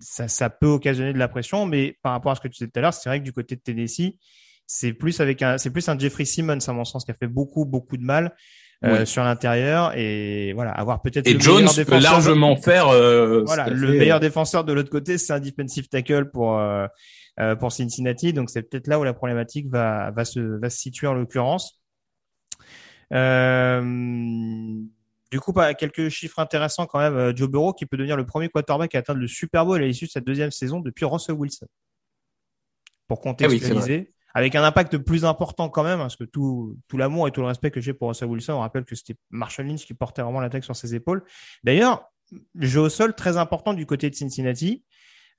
[0.00, 2.66] ça, ça peut occasionner de la pression, mais par rapport à ce que tu disais
[2.66, 4.14] tout à l'heure, c'est vrai que du côté de Tennessee,
[4.66, 7.26] c'est plus avec un, c'est plus un Jeffrey Simmons, à mon sens, qui a fait
[7.26, 8.34] beaucoup, beaucoup de mal.
[8.84, 9.06] Euh, Oui.
[9.08, 12.86] sur l'intérieur et voilà avoir peut-être Et le Jones meilleur peut largement faire.
[12.86, 16.86] euh, voilà le fait, meilleur défenseur de l'autre côté c'est un defensive tackle pour euh,
[17.58, 18.32] pour Cincinnati.
[18.32, 21.82] Donc c'est peut-être là où la problématique va va se va se situer en l'occurrence.
[23.12, 23.82] Euh,
[25.30, 27.16] du coup quelques chiffres intéressants quand même.
[27.16, 29.86] Euh, Joe Burrow qui peut devenir le premier quarterback à atteindre le Super Bowl à
[29.86, 31.66] l'issue de sa deuxième saison depuis Russell Wilson.
[33.06, 36.76] Pour Ah oui, c'est contextualiser avec un impact plus important quand même, parce que tout,
[36.86, 39.16] tout l'amour et tout le respect que j'ai pour Russell Wilson, on rappelle que c'était
[39.30, 41.24] Marshall Lynch qui portait vraiment l'attaque sur ses épaules.
[41.64, 42.12] D'ailleurs,
[42.54, 44.84] le jeu au sol très important du côté de Cincinnati.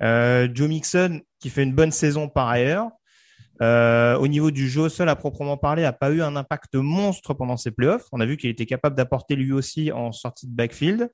[0.01, 2.89] Euh, Joe Mixon qui fait une bonne saison par ailleurs.
[3.61, 7.33] Euh, au niveau du jeu sol à proprement parler, a pas eu un impact monstre
[7.33, 8.05] pendant ses playoffs.
[8.11, 11.09] On a vu qu'il était capable d'apporter lui aussi en sortie de backfield.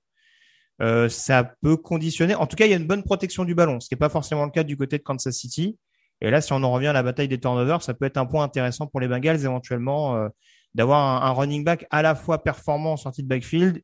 [0.82, 2.36] Euh, ça peut conditionner.
[2.36, 4.10] En tout cas, il y a une bonne protection du ballon, ce qui n'est pas
[4.10, 5.78] forcément le cas du côté de Kansas City.
[6.22, 8.26] Et là, si on en revient à la bataille des turnovers, ça peut être un
[8.26, 10.30] point intéressant pour les Bengals éventuellement
[10.74, 13.82] d'avoir un, un running back à la fois performant en sortie de backfield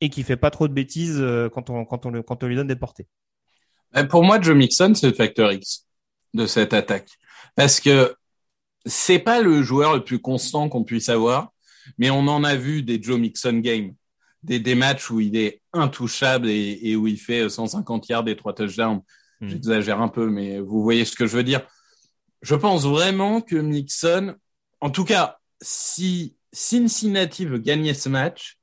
[0.00, 1.22] et qui fait pas trop de bêtises
[1.52, 3.06] quand on lui donne des portées.
[3.96, 5.86] Euh, Pour moi, Joe Mixon, c'est le facteur X
[6.34, 7.10] de cette attaque.
[7.56, 8.14] Parce que
[8.84, 11.52] c'est pas le joueur le plus constant qu'on puisse avoir,
[11.98, 13.94] mais on en a vu des Joe Mixon games,
[14.42, 18.36] des, des matchs où il est intouchable et, et où il fait 150 yards et
[18.36, 19.02] trois touchdowns.
[19.40, 19.48] Mhm.
[19.50, 21.66] J'exagère un peu, mais vous voyez ce que je veux dire.
[22.42, 24.34] Je pense vraiment que Mixon,
[24.80, 28.58] en tout cas, si Cincinnati veut gagner ce match,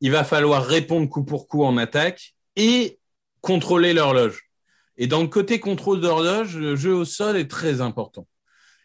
[0.00, 2.99] il va falloir répondre coup pour coup en attaque et
[3.40, 4.50] contrôler l'horloge.
[4.96, 8.26] Et dans le côté contrôle d'horloge, le jeu au sol est très important.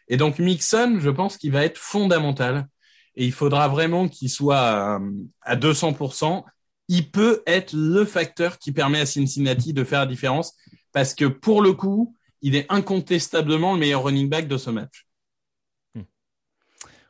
[0.08, 2.66] Et donc Mixon, je pense qu'il va être fondamental.
[3.16, 5.00] Et il faudra vraiment qu'il soit à,
[5.42, 6.44] à 200%.
[6.88, 10.54] Il peut être le facteur qui permet à Cincinnati de faire la différence
[10.92, 15.06] parce que pour le coup, il est incontestablement le meilleur running back de ce match.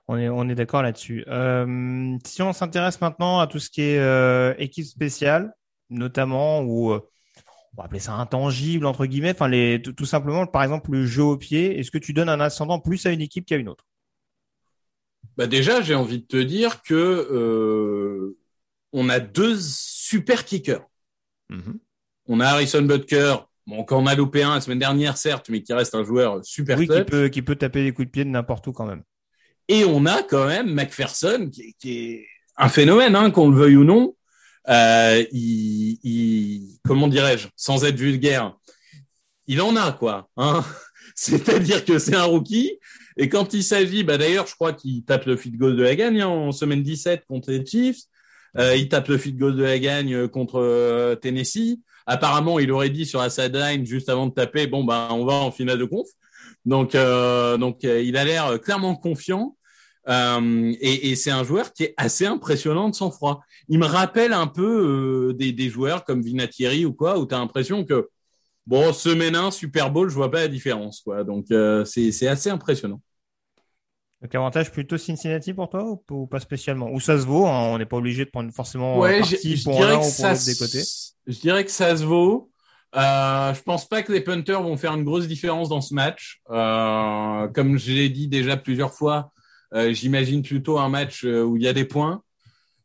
[0.09, 1.25] On est on est d'accord là-dessus.
[1.27, 5.53] Euh, si on s'intéresse maintenant à tout ce qui est euh, équipe spéciale,
[5.91, 7.01] notamment ou euh,
[7.77, 11.07] on va appeler ça intangible entre guillemets, enfin les tout, tout simplement par exemple le
[11.07, 13.69] jeu au pied, est-ce que tu donnes un ascendant plus à une équipe qu'à une
[13.69, 13.85] autre?
[15.37, 18.39] Bah déjà, j'ai envie de te dire que euh,
[18.93, 20.87] on a deux super kickers.
[22.29, 23.37] On a Harrison Butker,
[23.67, 26.79] bon, qu'on a loupé un la semaine dernière, certes, mais qui reste un joueur super
[26.79, 29.03] Oui, qui peut qui peut taper des coups de pied de n'importe où quand même.
[29.69, 33.57] Et on a quand même McPherson, qui, est- qui est un phénomène, hein, qu'on le
[33.57, 34.16] veuille ou non.
[34.69, 38.57] Euh, il, il- comment dirais-je, sans être vulgaire,
[39.47, 40.29] il en a quoi.
[40.37, 40.65] Hein
[41.15, 42.79] C'est-à-dire que c'est un rookie.
[43.17, 45.95] Et quand il s'agit, bah d'ailleurs, je crois qu'il tape le feed goal de la
[45.97, 48.03] gagne hein, en semaine 17 contre les Chiefs.
[48.59, 51.79] Euh, il tape le feed goal de la gagne contre euh, Tennessee.
[52.07, 55.35] Apparemment, il aurait dit sur la sideline juste avant de taper, bon bah on va
[55.35, 56.07] en finale de conf.
[56.65, 59.57] Donc euh, donc il a l'air clairement confiant.
[60.09, 63.42] Et, et c'est un joueur qui est assez impressionnant de sang froid.
[63.69, 67.38] Il me rappelle un peu des, des joueurs comme Vinatieri ou quoi, où tu as
[67.38, 68.09] l'impression que
[68.66, 71.01] bon, semaine 1, Super Bowl, je vois pas la différence.
[71.01, 71.25] Quoi.
[71.25, 71.47] Donc,
[71.87, 73.01] c'est assez impressionnant.
[74.23, 76.90] Donc avantage plutôt Cincinnati pour toi ou, pas spécialement?
[76.90, 79.81] Ou ça se vaut hein, On n'est pas obligé de prendre forcément ouais, parti pour
[79.81, 80.83] l'un ou pour l'autre des côtés.
[81.27, 82.51] Je dirais que ça se vaut.
[82.95, 86.40] Euh, je pense pas que les punters vont faire une grosse différence dans ce match.
[86.51, 89.36] Euh, comme je l'ai dit déjà plusieurs fois, euh,
[89.73, 92.23] j'imagine plutôt un match euh, où il y a des points.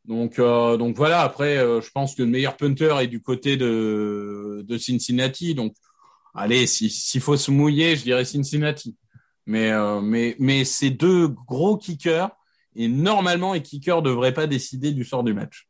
[0.06, 1.22] Donc, euh, donc voilà.
[1.22, 5.56] Après, euh, je pense que le meilleur punter est du côté de, Cincinnati.
[5.56, 5.76] Donc,
[6.34, 8.96] allez, s'il faut se mouiller, je dirais Cincinnati.
[9.46, 12.30] Mais, euh, mais, mais c'est deux gros kickers
[12.76, 15.67] et normalement, les kickers ne devraient pas décider du sort du match.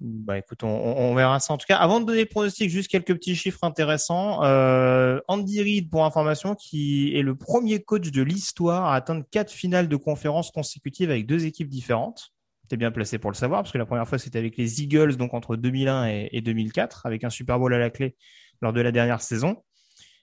[0.00, 1.52] Bah écoute, on, verra ça.
[1.52, 4.42] En tout cas, avant de donner le pronostic, juste quelques petits chiffres intéressants.
[4.44, 9.50] Euh, Andy Reid, pour information, qui est le premier coach de l'histoire à atteindre quatre
[9.50, 12.32] finales de conférences consécutives avec deux équipes différentes.
[12.70, 15.16] T'es bien placé pour le savoir, parce que la première fois, c'était avec les Eagles,
[15.16, 18.16] donc entre 2001 et, et 2004, avec un Super Bowl à la clé
[18.62, 19.62] lors de la dernière saison.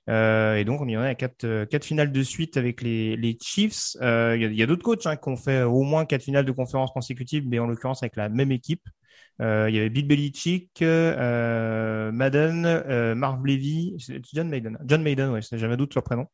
[0.10, 3.38] Euh, et donc, on y en a quatre, euh, quatre finales de suite avec les,
[3.42, 3.98] Chiefs.
[4.02, 6.46] Euh, il y a, a d'autres coachs hein, qui ont fait au moins quatre finales
[6.46, 8.88] de conférence consécutives, mais en l'occurrence avec la même équipe.
[9.41, 13.95] Euh, il y avait Bill Belichick, euh, Madden, euh, Marv Levy,
[14.34, 14.78] John Maiden.
[14.86, 16.26] John Maiden, ouais, j'ai jamais doute sur le prénom.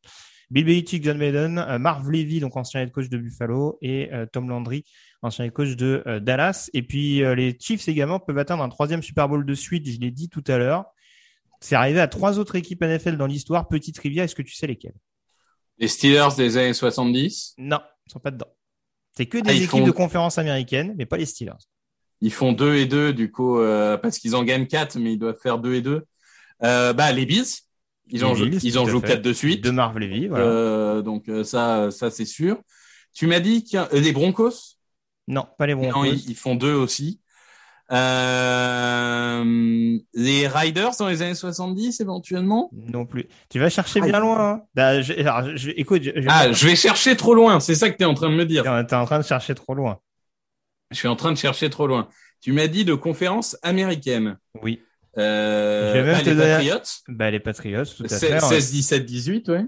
[0.50, 4.84] Bill Belichick, John Maiden, Marv Levy, donc ancien head coach de Buffalo, et Tom Landry,
[5.22, 6.70] ancien head coach de Dallas.
[6.74, 10.10] Et puis les Chiefs également peuvent atteindre un troisième Super Bowl de suite, je l'ai
[10.10, 10.84] dit tout à l'heure.
[11.60, 13.68] C'est arrivé à trois autres équipes NFL dans l'histoire.
[13.68, 14.96] Petite trivia, est-ce que tu sais lesquelles?
[15.78, 18.54] Les Steelers des années 70 Non, ils sont pas dedans.
[19.16, 21.52] C'est que des ah, équipes de conférence américaine, mais pas les Steelers.
[22.20, 25.18] Ils font 2 et 2, du coup, euh, parce qu'ils en gagnent 4, mais ils
[25.18, 26.04] doivent faire 2 et 2.
[26.62, 27.44] Euh, bah, les Bills.
[28.08, 29.64] Ils les en, Bills, ils en jouent 4 de suite.
[29.64, 30.44] De Marv Levy, voilà.
[30.44, 32.58] Euh, donc, euh, ça, ça c'est sûr.
[33.14, 33.88] Tu m'as dit y a...
[33.92, 34.76] les Broncos?
[35.26, 35.98] Non, pas les Broncos.
[35.98, 37.20] Non, ils, ils font 2 aussi.
[37.92, 39.44] Euh,
[40.14, 42.70] les Riders dans les années 70 éventuellement?
[42.72, 43.26] Non plus.
[43.50, 44.52] Tu vas chercher bien loin.
[44.52, 44.62] Hein.
[44.74, 47.60] Bah, je, alors, je, écoute, je, ah, je vais chercher trop loin.
[47.60, 48.62] C'est ça que tu es en train de me dire.
[48.62, 49.98] Tu es en train de chercher trop loin.
[50.94, 52.08] Je suis en train de chercher trop loin.
[52.40, 54.38] Tu m'as dit de conférence américaine.
[54.62, 54.80] Oui.
[55.18, 56.78] Euh, bah, les Patriots.
[57.08, 58.40] Bah, les Patriots, tout à 16, fait.
[58.40, 59.64] 16, 17, 18, ouais.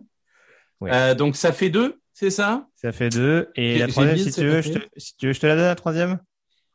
[0.81, 0.91] ouais.
[0.93, 2.67] Euh, donc ça fait deux, c'est ça?
[2.75, 3.51] Ça fait deux.
[3.55, 5.67] Et la troisième, si tu, veux, je te, si tu veux, je te la donne
[5.67, 6.19] la troisième?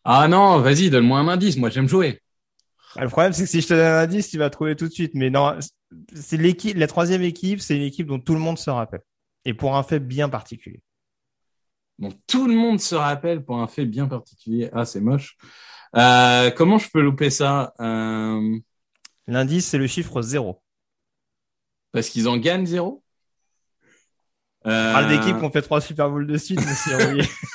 [0.03, 1.57] Ah non, vas-y, donne-moi un indice.
[1.57, 2.21] Moi, j'aime jouer.
[2.95, 4.87] Ah, le problème, c'est que si je te donne un indice, tu vas trouver tout
[4.87, 5.11] de suite.
[5.13, 5.57] Mais non,
[6.13, 9.01] c'est l'équipe, la troisième équipe, c'est une équipe dont tout le monde se rappelle.
[9.45, 10.81] Et pour un fait bien particulier.
[12.01, 14.69] Donc tout le monde se rappelle pour un fait bien particulier.
[14.73, 15.37] Ah, c'est moche.
[15.95, 18.57] Euh, comment je peux louper ça euh...
[19.27, 20.61] L'indice, c'est le chiffre zéro.
[21.91, 23.03] Parce qu'ils en gagnent zéro?
[24.65, 24.93] Euh...
[24.93, 26.97] Parle d'équipes qui ont fait trois Super Bowls de suite, monsieur.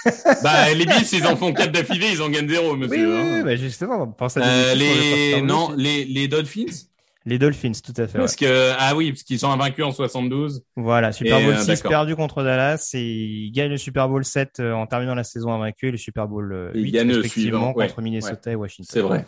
[0.42, 3.14] bah, les Bills, ils en font quatre d'affilée, ils en gagnent zéro, monsieur.
[3.14, 3.44] Oui, oui, hein.
[3.44, 6.87] bah, justement, on pense à euh, les, non, les, les Dolphins?
[7.28, 8.18] Les Dolphins, tout à fait.
[8.18, 8.46] Parce ouais.
[8.46, 10.62] que, ah oui, parce qu'ils sont invaincus en 72.
[10.76, 14.24] Voilà, Super Bowl et, 6 euh, perdu contre Dallas et ils gagnent le Super Bowl
[14.24, 17.88] 7 euh, en terminant la saison invaincue et le Super Bowl 8 ils respectivement ouais,
[17.88, 18.52] contre Minnesota ouais.
[18.52, 18.90] et Washington.
[18.92, 19.26] C'est vrai.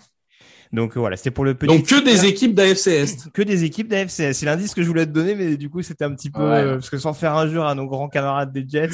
[0.72, 1.74] Donc voilà, c'était pour le petit.
[1.74, 3.32] Donc que des équipes d'AFC Est.
[3.32, 4.32] Que des équipes d'AFC Est.
[4.34, 6.62] C'est l'indice que je voulais te donner, mais du coup c'était un petit peu ouais.
[6.62, 8.88] euh, parce que sans faire injure à nos grands camarades des Jets,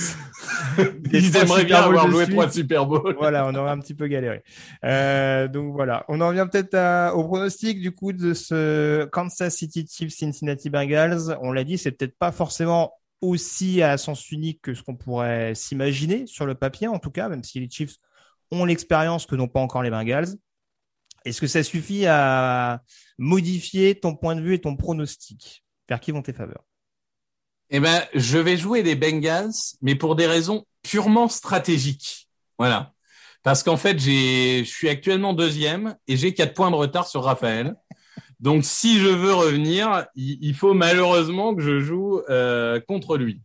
[1.12, 3.16] ils aimeraient bien avoir joué trois Super Bowl.
[3.18, 4.42] voilà, on aurait un petit peu galéré.
[4.84, 9.87] Euh, donc voilà, on en revient peut-être au pronostic du coup de ce Kansas City
[9.90, 11.37] Chiefs Cincinnati Bengals.
[11.42, 15.54] On l'a dit, c'est peut-être pas forcément aussi à sens unique que ce qu'on pourrait
[15.54, 17.96] s'imaginer sur le papier, en tout cas, même si les Chiefs
[18.50, 20.28] ont l'expérience que n'ont pas encore les Bengals.
[21.24, 22.82] Est-ce que ça suffit à
[23.18, 25.64] modifier ton point de vue et ton pronostic?
[25.88, 26.64] Vers qui vont tes faveurs?
[27.70, 32.28] Eh ben, je vais jouer les Bengals, mais pour des raisons purement stratégiques.
[32.58, 32.92] Voilà.
[33.42, 37.74] Parce qu'en fait, je suis actuellement deuxième et j'ai quatre points de retard sur Raphaël.
[38.40, 43.42] Donc, si je veux revenir, il, faut malheureusement que je joue euh, contre lui.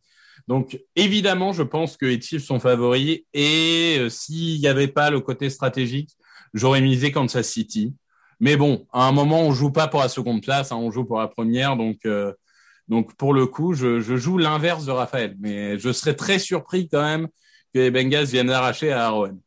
[0.48, 5.10] Donc, évidemment, je pense que les Chiefs sont favoris et euh, s'il n'y avait pas
[5.10, 6.12] le côté stratégique,
[6.54, 7.96] j'aurais misé Kansas City.
[8.40, 11.06] Mais bon, à un moment, on joue pas pour la seconde place, hein, on joue
[11.06, 11.76] pour la première.
[11.76, 12.34] Donc, euh,
[12.88, 15.36] donc pour le coup, je, je joue l'inverse de Raphaël.
[15.40, 17.28] Mais je serais très surpris quand même
[17.74, 19.38] que les Bengals viennent l'arracher à Arrowhead.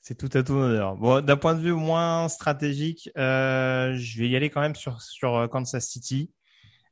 [0.00, 1.22] C'est tout à tout honneur.
[1.22, 5.48] D'un point de vue moins stratégique, euh, je vais y aller quand même sur, sur
[5.50, 6.32] Kansas City.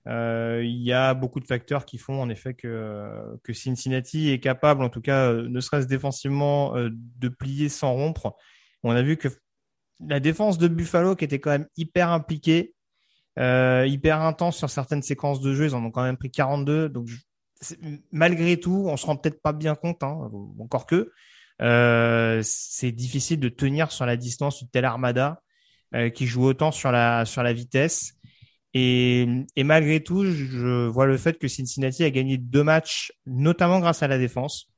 [0.07, 4.39] Euh, il y a beaucoup de facteurs qui font en effet que, que Cincinnati est
[4.39, 8.37] capable, en tout cas, ne serait-ce défensivement, de plier sans rompre.
[8.83, 9.29] On a vu que
[10.07, 12.75] la défense de Buffalo, qui était quand même hyper impliquée,
[13.37, 16.89] hyper intense sur certaines séquences de jeu, ils en ont quand même pris 42.
[16.89, 17.09] Donc,
[18.13, 21.13] malgré tout, on se rend peut-être pas bien compte, hein, encore que,
[21.63, 25.43] euh, c'est difficile de tenir sur la distance une telle armada
[25.95, 28.15] euh, qui joue autant sur la sur la vitesse.
[28.73, 29.27] Et,
[29.59, 34.09] malgré tout, je vois le fait que Cincinnati a gagné deux matchs, notamment grâce à
[34.09, 34.71] la défense,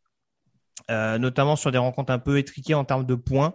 [0.91, 3.55] euh, notamment sur des rencontres un peu étriquées en termes de points.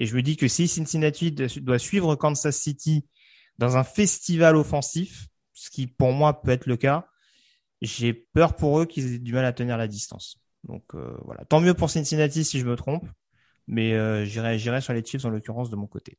[0.00, 3.06] Et je me dis que si Cincinnati doit suivre Kansas City
[3.58, 7.06] dans un festival offensif, ce qui pour moi peut être le cas,
[7.82, 10.40] j'ai peur pour eux qu'ils aient du mal à tenir la distance.
[10.64, 13.04] Donc euh, voilà, tant mieux pour Cincinnati si je me trompe,
[13.66, 16.16] mais euh, j'irai sur les Chiefs en l'occurrence de mon côté.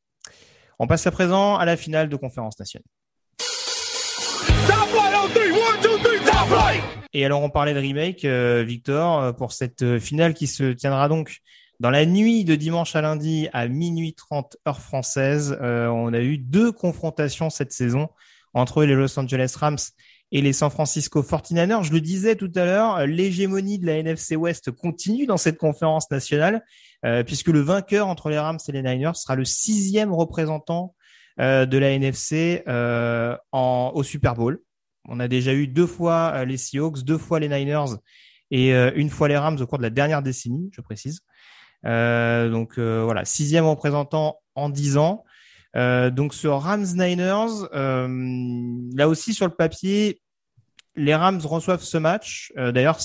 [0.78, 2.86] On passe à présent à la finale de conférence nationale.
[7.12, 11.42] Et alors on parlait de remake, euh, Victor, pour cette finale qui se tiendra donc
[11.82, 15.58] dans la nuit de dimanche à lundi à minuit 30 heure française.
[15.60, 18.08] on a eu deux confrontations cette saison
[18.54, 19.78] entre les Los Angeles Rams
[20.30, 21.82] et les San Francisco 49ers.
[21.82, 26.08] Je le disais tout à l'heure, l'hégémonie de la NFC West continue dans cette conférence
[26.08, 26.64] nationale,
[27.04, 30.94] euh, puisque le vainqueur entre les Rams et les Niners sera le sixième représentant
[31.40, 34.60] euh, de la NFC euh, au Super Bowl.
[35.08, 37.96] On a déjà eu deux fois les Seahawks, deux fois les Niners
[38.52, 41.22] et une fois les Rams au cours de la dernière décennie, je précise.
[41.84, 45.24] Donc voilà, sixième représentant en dix ans.
[45.74, 50.22] donc sur Rams Niners, là aussi sur le papier,
[50.94, 52.52] les Rams reçoivent ce match.
[52.56, 52.98] Euh, d'ailleurs,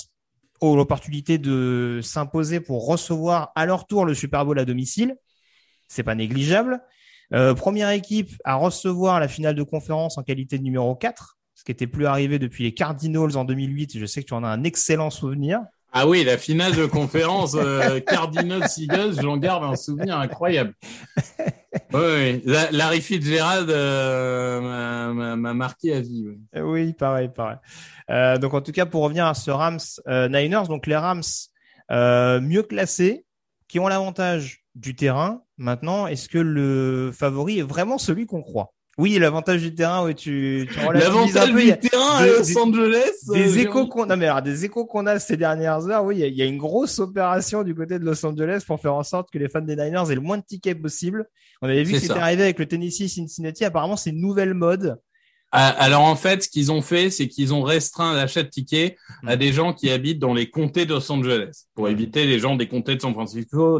[0.60, 5.16] ont l'opportunité de s'imposer pour recevoir à leur tour le Super Bowl à domicile.
[5.88, 6.82] C'est pas négligeable.
[7.34, 11.64] Euh, première équipe à recevoir la finale de conférence en qualité de numéro 4, ce
[11.64, 14.00] qui n'était plus arrivé depuis les Cardinals en 2008.
[14.00, 15.62] Je sais que tu en as un excellent souvenir.
[16.00, 18.68] Ah oui, la finale de conférence euh, Cardinals
[19.20, 20.76] j'en garde un souvenir incroyable.
[21.92, 26.28] Oui, Larry Fitzgerald euh, m'a marqué à vie.
[26.56, 27.58] Oui, pareil, pareil.
[28.12, 31.24] Euh, donc en tout cas, pour revenir à ce Rams Niners, donc les Rams
[31.90, 33.26] mieux classés,
[33.68, 35.42] qui ont l'avantage du terrain.
[35.58, 38.76] Maintenant, est-ce que le favori est vraiment celui qu'on croit?
[39.00, 43.12] Oui, l'avantage du terrain, où tu, tu L'avantage du terrain à Los Angeles.
[43.32, 46.36] Des, euh, échos qu'on a, mais des échos qu'on a ces dernières heures, oui, il
[46.36, 49.38] y, a une grosse opération du côté de Los Angeles pour faire en sorte que
[49.38, 51.28] les fans des Niners aient le moins de tickets possible.
[51.62, 53.66] On avait vu que c'était arrivé avec le Tennessee Cincinnati.
[53.66, 54.98] Apparemment, c'est une nouvelle mode.
[55.52, 58.98] Ah, alors en fait, ce qu'ils ont fait, c'est qu'ils ont restreint l'achat de tickets
[59.26, 59.40] à hmm.
[59.40, 62.68] des gens qui habitent dans les comtés de Los Angeles pour éviter les gens des
[62.68, 63.80] comtés de San Francisco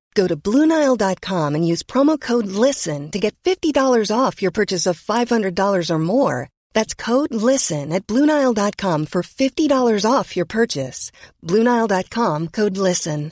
[0.13, 3.73] Go to Bluenile.com and use promo code LISTEN to get $50
[4.13, 6.49] off your purchase of $500 or more.
[6.73, 11.11] That's code LISTEN at Bluenile.com for $50 off your purchase.
[11.41, 13.31] Bluenile.com code LISTEN.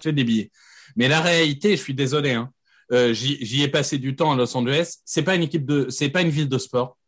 [0.00, 0.50] Fait des billets.
[0.96, 2.50] Mais la réalité, je suis désolé, hein,
[2.92, 4.98] euh, j'y ai passé du temps à Los Angeles.
[5.04, 6.98] C'est pas une pas une ville de sport.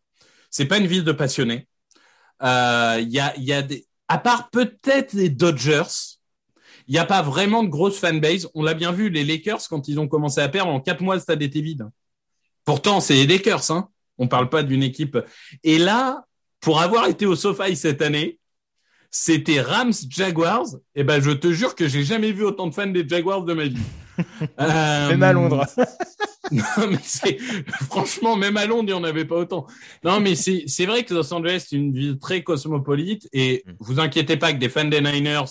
[0.51, 1.67] C'est pas une ville de passionnés.
[2.41, 3.19] Il euh, y,
[3.53, 3.67] a,
[4.09, 6.14] à part peut-être les Dodgers,
[6.87, 8.49] il n'y a pas vraiment de grosse fanbase.
[8.55, 11.15] On l'a bien vu, les Lakers, quand ils ont commencé à perdre, en quatre mois,
[11.15, 11.89] le stade était vide.
[12.65, 13.89] Pourtant, c'est les Lakers, hein.
[14.19, 15.19] On parle pas d'une équipe.
[15.65, 16.25] Et là,
[16.61, 18.39] pour avoir été au SoFi cette année,
[19.11, 20.67] c'était Rams Jaguars.
[20.95, 23.43] Et eh ben, je te jure que j'ai jamais vu autant de fans des Jaguars
[23.43, 23.77] de ma vie.
[24.61, 25.67] Euh, même à Londres.
[26.53, 27.39] non, mais c'est
[27.91, 29.67] franchement même à Londres, il n'y en avait pas autant.
[30.03, 33.73] Non, mais c'est c'est vrai que Los Angeles c'est une ville très cosmopolite et mm.
[33.81, 35.45] vous inquiétez pas que des fans des Niners,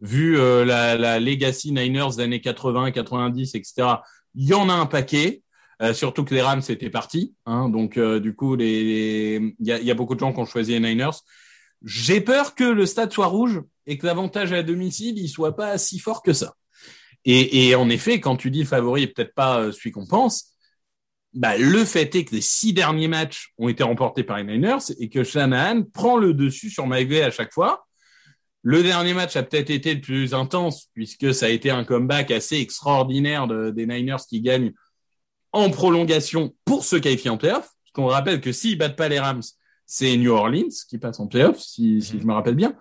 [0.00, 3.88] vu euh, la, la legacy Niners des années 80, 90, etc.
[4.34, 5.42] Il y en a un paquet.
[5.82, 9.80] Euh, surtout que les Rams étaient partis, hein, donc euh, du coup, il y, a,
[9.80, 11.16] y a beaucoup de gens qui ont choisi les Niners.
[11.82, 15.78] J'ai peur que le stade soit rouge et que l'avantage à domicile il soit pas
[15.78, 16.54] si fort que ça.
[17.24, 20.54] Et, et en effet, quand tu dis favori peut-être pas euh, celui qu'on pense,
[21.32, 24.92] bah, le fait est que les six derniers matchs ont été remportés par les Niners
[24.98, 27.86] et que Shanahan prend le dessus sur McVay à chaque fois.
[28.62, 32.30] Le dernier match a peut-être été le plus intense puisque ça a été un comeback
[32.30, 34.72] assez extraordinaire des Niners qui gagnent
[35.52, 37.70] en prolongation pour se qualifier en playoff.
[37.82, 39.42] Parce qu'on rappelle que s'ils battent pas les Rams,
[39.86, 42.76] c'est New Orleans qui passe en playoff, si, si je me rappelle bien.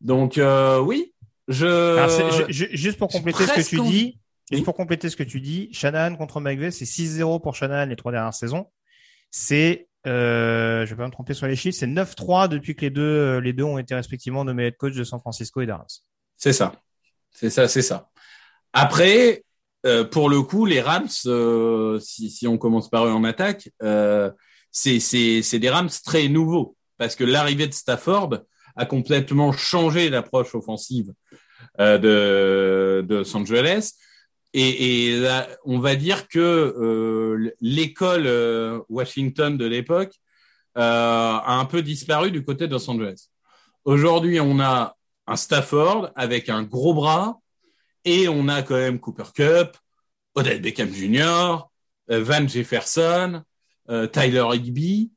[0.00, 1.12] Donc euh, oui,
[1.48, 2.46] je...
[2.48, 4.18] juste pour compléter ce que tu dis,
[4.50, 7.96] juste pour compléter ce que tu dis, Shanahan contre McVeigh, c'est 6-0 pour Shanahan les
[7.96, 8.66] trois dernières saisons.
[9.30, 12.90] C'est, euh, je vais pas me tromper sur les chiffres, c'est 9-3 depuis que les
[12.90, 15.86] deux, euh, les deux ont été respectivement nommés head coach de San Francisco et d'Arams.
[16.36, 16.72] C'est ça,
[17.30, 18.08] c'est ça, c'est ça.
[18.72, 19.44] Après,
[19.84, 23.70] euh, pour le coup, les Rams, euh, si, on commence par eux en attaque,
[24.70, 28.38] c'est des Rams très nouveaux parce que l'arrivée de Stafford
[28.76, 31.12] a complètement changé l'approche offensive
[31.78, 33.94] de, de Los Angeles.
[34.52, 35.22] Et,
[35.64, 38.28] on va dire que euh, l'école
[38.88, 40.14] Washington de l'époque
[40.74, 43.28] a un peu disparu du côté de Los Angeles.
[43.84, 44.96] Aujourd'hui, on a
[45.26, 47.40] un Stafford avec un gros bras,
[48.04, 49.76] et on a quand même Cooper Cup,
[50.34, 51.58] Odell Beckham Jr.,
[52.10, 53.42] euh, Van Jefferson,
[53.88, 55.12] euh, Tyler Higby.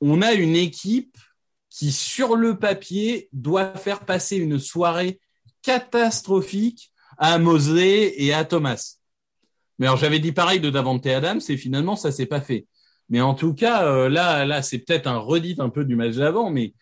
[0.00, 1.16] On a une équipe
[1.70, 5.20] qui, sur le papier, doit faire passer une soirée
[5.62, 8.96] catastrophique à Mosley et à Thomas.
[9.78, 12.66] Mais alors j'avais dit pareil de Davante Adams et finalement ça s'est pas fait.
[13.08, 16.14] Mais en tout cas euh, là là c'est peut-être un redit un peu du match
[16.14, 16.74] d'avant mais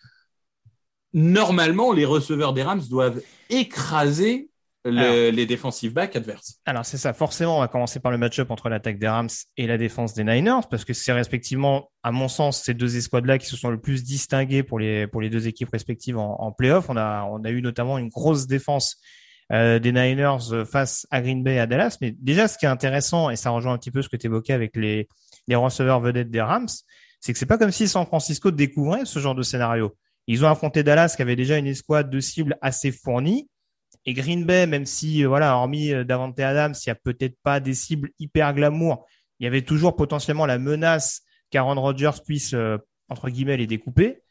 [1.12, 3.20] normalement les receveurs des Rams doivent
[3.50, 4.50] écraser
[4.88, 6.60] les défensives backs adverses.
[6.64, 9.66] Alors c'est ça, forcément on va commencer par le match-up entre l'attaque des Rams et
[9.66, 13.46] la défense des Niners, parce que c'est respectivement, à mon sens, ces deux escouades-là qui
[13.46, 16.88] se sont le plus distinguées pour les, pour les deux équipes respectives en, en playoff.
[16.88, 19.00] On a, on a eu notamment une grosse défense
[19.52, 23.30] euh, des Niners face à Green Bay à Dallas, mais déjà ce qui est intéressant,
[23.30, 25.08] et ça rejoint un petit peu ce que tu évoquais avec les,
[25.48, 26.68] les receveurs vedettes des Rams,
[27.20, 29.96] c'est que c'est pas comme si San Francisco découvrait ce genre de scénario.
[30.26, 33.48] Ils ont affronté Dallas qui avait déjà une escouade de cibles assez fournie
[34.06, 37.36] et Green Bay, même si, euh, voilà, hormis euh, Davante Adams, il n'y a peut-être
[37.42, 39.06] pas des cibles hyper glamour,
[39.40, 42.78] il y avait toujours potentiellement la menace qu'Aaron Rodgers puisse, euh,
[43.08, 44.22] entre guillemets, les découper.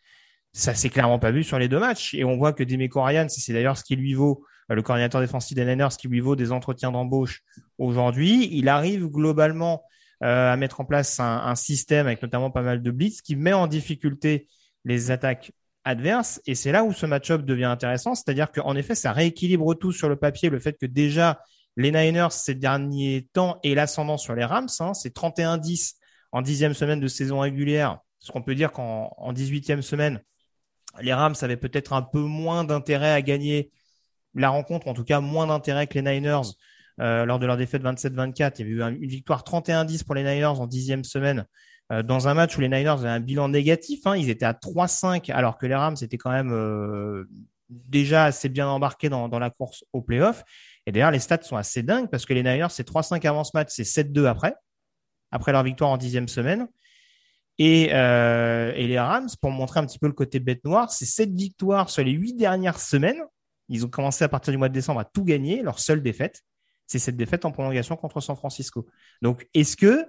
[0.53, 2.13] Ça s'est clairement pas vu sur les deux matchs.
[2.13, 5.55] Et on voit que Demeco Ryan, c'est d'ailleurs ce qui lui vaut, le coordinateur défensif
[5.55, 7.43] des Niners, qui lui vaut des entretiens d'embauche
[7.78, 8.49] aujourd'hui.
[8.51, 9.84] Il arrive globalement
[10.22, 13.68] à mettre en place un, système avec notamment pas mal de blitz qui met en
[13.68, 14.47] difficulté
[14.84, 15.51] les attaques
[15.84, 16.41] adverse.
[16.45, 18.16] Et c'est là où ce match-up devient intéressant.
[18.16, 20.49] C'est-à-dire qu'en effet, ça rééquilibre tout sur le papier.
[20.49, 21.41] Le fait que déjà,
[21.78, 24.68] les Niners, ces derniers temps, aient l'ascendant sur les Rams.
[24.80, 25.93] Hein, c'est 31-10
[26.32, 27.99] en dixième semaine de saison régulière.
[28.20, 30.22] Ce qu'on peut dire qu'en en 18e semaine,
[31.01, 33.72] les Rams avaient peut-être un peu moins d'intérêt à gagner
[34.36, 36.50] la rencontre, en tout cas moins d'intérêt que les Niners
[37.02, 38.56] euh, lors de leur défaite 27-24.
[38.60, 41.46] Il y avait eu une victoire 31-10 pour les Niners en dixième semaine.
[41.92, 44.54] Euh, dans un match où les Niners avaient un bilan négatif, hein, ils étaient à
[44.54, 47.30] 3-5 alors que les Rams étaient quand même euh,
[47.70, 50.44] déjà assez bien embarqués dans, dans la course au playoff.
[50.86, 53.52] Et d'ailleurs, les stats sont assez dingues parce que les Niners, c'est 3-5 avant ce
[53.54, 54.56] match, c'est 7-2 après,
[55.32, 56.68] après leur victoire en dixième semaine.
[57.58, 61.06] Et, euh, et, les Rams, pour montrer un petit peu le côté bête noire, c'est
[61.06, 63.22] 7 victoires sur les 8 dernières semaines.
[63.70, 65.61] Ils ont commencé à partir du mois de décembre à tout gagner.
[65.61, 66.43] Leur seule défaite,
[66.88, 68.88] c'est cette défaite en prolongation contre San Francisco.
[69.22, 70.05] Donc, est-ce que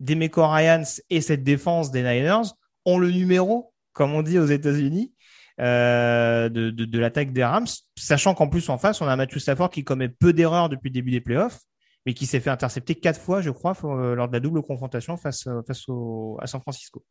[0.00, 2.52] Demeco Ryans et cette défense des Niners
[2.84, 5.12] ont le numéro, comme on dit aux États-Unis,
[5.60, 7.66] euh, de, l'attaque des Rams,
[7.96, 10.94] sachant qu'en plus en face, on a Matthew Stafford qui commet peu d'erreurs depuis le
[10.94, 11.58] début des playoffs,
[12.06, 15.16] mais qui s'est fait intercepter quatre fois, je crois, euh, lors de la double confrontation
[15.16, 17.04] face, euh, à San Francisco.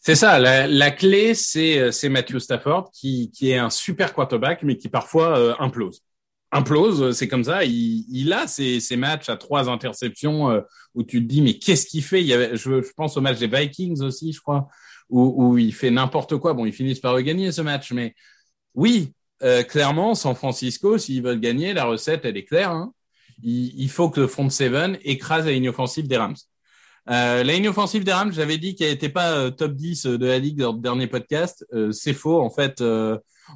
[0.00, 5.38] C'est ça, la, clé, c'est Matthew Stafford qui, est un super quarterback, mais qui parfois
[5.38, 6.02] euh, implose
[6.50, 7.64] implose, c'est comme ça.
[7.64, 10.60] Il, a ces, ces, matchs à trois interceptions euh,
[10.94, 12.20] où tu te dis mais qu'est-ce qu'il fait?
[12.20, 14.68] Il y avait, je, pense au match des Vikings aussi, je crois,
[15.10, 16.54] où, il fait n'importe quoi.
[16.54, 18.14] Bon, ils finissent par gagner ce match, mais
[18.74, 22.70] oui, euh, clairement, San Francisco, s'ils veulent gagner, la recette elle est claire.
[22.70, 22.92] Hein.
[23.42, 26.36] Il, il, faut que le front seven écrase la ligne offensive des Rams.
[27.10, 30.26] Euh, la ligne offensive des Rams, j'avais dit qu'elle n'était pas euh, top 10 de
[30.26, 31.66] la ligue dans le dernier podcast.
[31.72, 32.40] Euh, c'est faux.
[32.40, 32.82] En fait,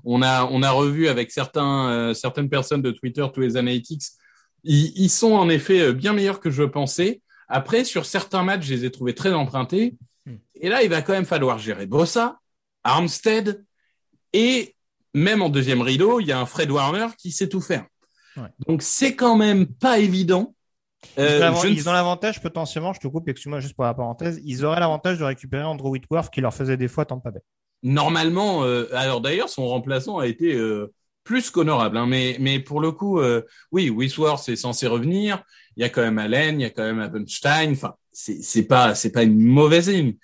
[0.04, 4.02] on a on a revu avec certains certaines personnes de Twitter tous les analytics.
[4.64, 7.20] Ils, ils, sont en effet bien meilleurs que je pensais.
[7.48, 9.96] Après, sur certains matchs, je les ai trouvés très empruntés.
[10.24, 10.36] Hmm.
[10.54, 12.38] Et là, il va quand même falloir gérer Bossa,
[12.84, 13.64] Armstead,
[14.32, 14.74] et
[15.14, 17.84] même en deuxième rideau, il y a un Fred Warner qui sait tout faire.
[18.36, 18.48] Ouais.
[18.66, 20.54] Donc, c'est quand même pas évident.
[21.18, 24.80] Euh, ils ont l'avantage potentiellement, je te coupe, excuse-moi juste pour la parenthèse, ils auraient
[24.80, 27.44] l'avantage de récupérer Andrew Whitworth qui leur faisait des fois tant pas bête.
[27.82, 30.92] Normalement, euh, alors d'ailleurs, son remplaçant a été euh,
[31.24, 35.42] plus qu'honorable, hein, mais, mais pour le coup, euh, oui, Whitworth est censé revenir.
[35.76, 37.72] Il y a quand même Allen, il y a quand même Abenstein.
[37.72, 40.14] Enfin, c'est c'est pas c'est pas une mauvaise ligne,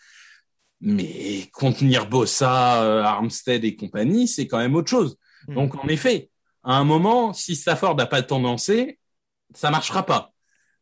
[0.81, 5.17] mais contenir Bossa, euh, Armstead et compagnie, c'est quand même autre chose.
[5.47, 5.55] Hmm.
[5.55, 6.31] Donc en effet,
[6.65, 8.99] à un moment, si Stafford n'a pas tendancé,
[9.55, 10.33] ça marchera pas.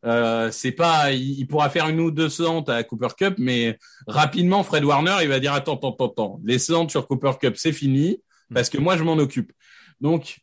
[0.05, 3.77] Euh, c'est pas, il, pourra faire une ou deux séances à Cooper Cup, mais
[4.07, 7.73] rapidement, Fred Warner, il va dire attends, attends, attends, les séances sur Cooper Cup, c'est
[7.73, 8.21] fini
[8.53, 9.51] parce que moi, je m'en occupe.
[9.99, 10.39] Donc,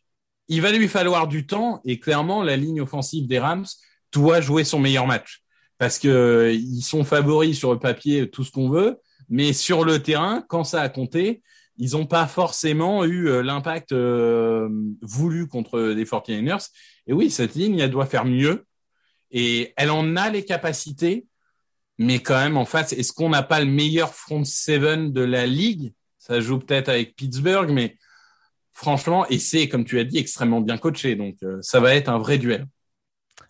[0.47, 3.65] il va lui falloir du temps et clairement, la ligne offensive des Rams
[4.11, 5.41] doit jouer son meilleur match
[5.77, 8.97] parce que ils sont favoris sur le papier, tout ce qu'on veut,
[9.29, 11.41] mais sur le terrain, quand ça a compté,
[11.77, 14.69] ils n'ont pas forcément eu euh, l'impact euh,
[15.01, 16.69] voulu contre les 49ers.
[17.07, 18.65] Et oui, cette ligne, elle doit faire mieux.
[19.31, 21.27] Et elle en a les capacités,
[21.97, 25.45] mais quand même, en face, est-ce qu'on n'a pas le meilleur front seven de la
[25.45, 25.93] ligue?
[26.19, 27.97] Ça joue peut-être avec Pittsburgh, mais
[28.73, 31.15] franchement, et c'est, comme tu as dit, extrêmement bien coaché.
[31.15, 32.65] Donc, euh, ça va être un vrai duel.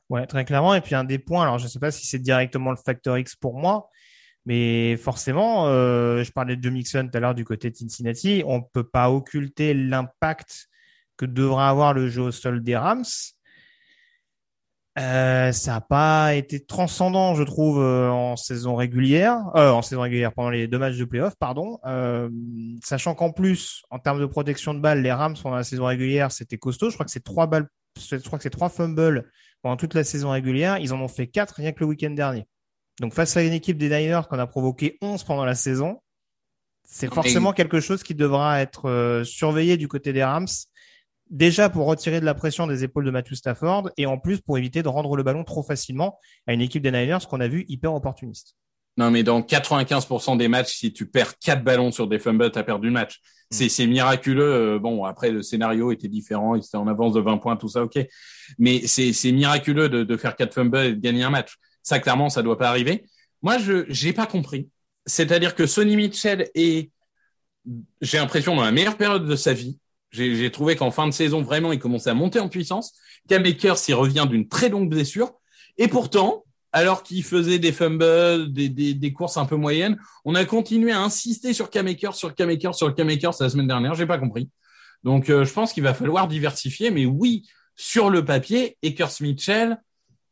[0.09, 0.75] Ouais, très clairement.
[0.75, 3.17] Et puis, un des points, alors je ne sais pas si c'est directement le facteur
[3.17, 3.89] X pour moi,
[4.45, 8.59] mais forcément, euh, je parlais de Mixon tout à l'heure du côté de Cincinnati, on
[8.59, 10.67] ne peut pas occulter l'impact
[11.17, 13.03] que devra avoir le jeu au sol des Rams.
[14.97, 20.01] Euh, ça n'a pas été transcendant, je trouve, euh, en saison régulière, euh, en saison
[20.01, 21.79] régulière pendant les deux matchs de playoff, pardon.
[21.85, 22.29] Euh,
[22.81, 26.31] sachant qu'en plus, en termes de protection de balles, les Rams pendant la saison régulière,
[26.31, 26.89] c'était costaud.
[26.89, 27.67] Je crois que c'est trois balles,
[27.99, 29.29] je crois que c'est trois fumbles
[29.61, 30.77] pendant toute la saison régulière.
[30.77, 32.47] Ils en ont fait quatre rien que le week-end dernier.
[33.01, 35.99] Donc face à une équipe des Niners qu'on a provoqué 11 pendant la saison,
[36.85, 40.47] c'est forcément quelque chose qui devra être surveillé du côté des Rams
[41.29, 44.57] déjà pour retirer de la pression des épaules de Matthew Stafford et en plus pour
[44.57, 47.65] éviter de rendre le ballon trop facilement à une équipe des Niners qu'on a vu
[47.67, 48.55] hyper opportuniste.
[48.97, 52.59] Non, mais dans 95% des matchs, si tu perds quatre ballons sur des fumbles, tu
[52.59, 53.19] as perdu le match.
[53.51, 53.67] Mm.
[53.69, 54.75] C'est miraculeux.
[54.75, 56.55] Euh, bon, après, le scénario était différent.
[56.55, 57.97] Il était en avance de 20 points, tout ça, OK.
[58.57, 61.57] Mais c'est miraculeux de, de, faire quatre fumbles et de gagner un match.
[61.83, 63.05] Ça, clairement, ça doit pas arriver.
[63.41, 64.69] Moi, je j'ai pas compris.
[65.05, 66.89] C'est-à-dire que Sonny Mitchell est,
[68.01, 69.77] j'ai l'impression, dans la meilleure période de sa vie.
[70.15, 72.93] J'ai trouvé qu'en fin de saison, vraiment, il commençait à monter en puissance.
[73.27, 75.33] Cam il revient d'une très longue blessure.
[75.77, 80.45] Et pourtant, alors qu'il faisait des fumbles, des, des, courses un peu moyennes, on a
[80.45, 83.93] continué à insister sur Cam sur Cam sur Cam la semaine dernière.
[83.95, 84.49] J'ai pas compris.
[85.03, 86.91] Donc, euh, je pense qu'il va falloir diversifier.
[86.91, 89.81] Mais oui, sur le papier, Akers Mitchell,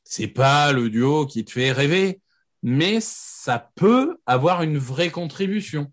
[0.04, 2.22] c'est pas le duo qui te fait rêver,
[2.62, 5.92] mais ça peut avoir une vraie contribution.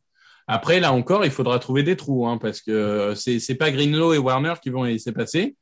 [0.53, 4.15] Après, là encore, il faudra trouver des trous, hein, parce que c'est c'est pas Greenlow
[4.15, 5.57] et Warner qui vont laisser passer.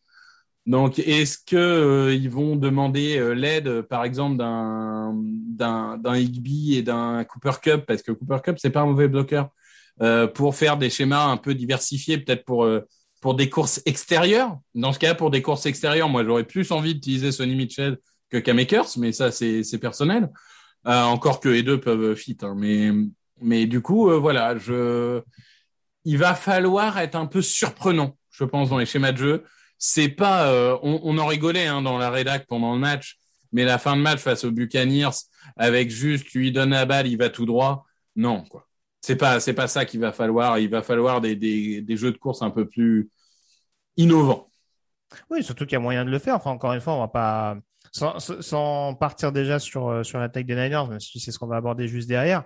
[0.65, 5.15] Donc, est-ce que euh, ils vont demander euh, l'aide, par exemple, d'un
[5.59, 9.51] d'un Higby et d'un Cooper Cup, parce que Cooper Cup c'est pas un mauvais bloqueur,
[10.01, 12.67] euh, pour faire des schémas un peu diversifiés, peut-être pour
[13.21, 14.59] pour des courses extérieures.
[14.75, 17.99] Dans ce cas, pour des courses extérieures, moi j'aurais plus envie d'utiliser Sonny Mitchell
[18.31, 20.31] que Kamakers, mais ça c'est personnel.
[20.85, 22.91] encore que les deux peuvent fit, hein, mais
[23.41, 25.23] mais du coup, euh, voilà, je,
[26.05, 29.45] il va falloir être un peu surprenant, je pense, dans les schémas de jeu.
[29.79, 33.19] C'est pas, euh, on, en rigolait hein, dans la rédac pendant le match,
[33.53, 35.11] mais la fin de match face aux Buccaneers,
[35.57, 37.87] avec juste lui donne la balle, il va tout droit.
[38.17, 38.67] Non, quoi.
[39.01, 40.59] C'est pas, ça qu'il va falloir.
[40.59, 43.09] Il va falloir des, jeux de course un peu plus
[43.97, 44.51] innovants.
[45.31, 46.35] Oui, surtout qu'il y a moyen de le faire.
[46.35, 47.57] Enfin, encore une fois, on va pas,
[47.93, 51.47] sans, sans partir déjà sur, euh, sur l'attaque des Niners, même si c'est ce qu'on
[51.47, 52.45] va aborder juste derrière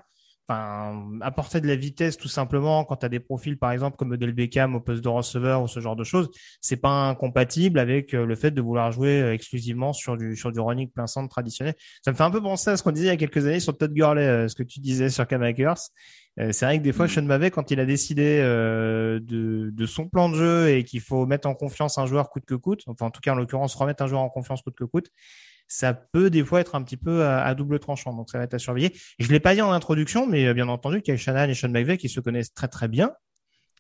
[0.48, 4.16] enfin, apporter de la vitesse tout simplement quand tu as des profils par exemple comme
[4.16, 6.30] Del Beckham au poste de receveur ou ce genre de choses,
[6.60, 10.52] c'est pas incompatible avec euh, le fait de vouloir jouer euh, exclusivement sur du sur
[10.52, 11.74] du running plein centre traditionnel.
[12.04, 13.60] Ça me fait un peu penser à ce qu'on disait il y a quelques années
[13.60, 15.42] sur Todd Gurley, euh, ce que tu disais sur Cam
[16.50, 17.08] c'est vrai que des fois, mm.
[17.08, 21.26] Sean McVay, quand il a décidé de, de, son plan de jeu et qu'il faut
[21.26, 24.02] mettre en confiance un joueur coûte que coûte, enfin en tout cas en l'occurrence remettre
[24.02, 25.10] un joueur en confiance coûte que coûte,
[25.72, 28.12] ça peut des fois être un petit peu à, double tranchant.
[28.12, 28.92] Donc ça va être à surveiller.
[29.18, 31.96] Je l'ai pas dit en introduction, mais euh, bien entendu a Shannon et Sean McVay
[31.96, 33.12] qui se connaissent très très bien,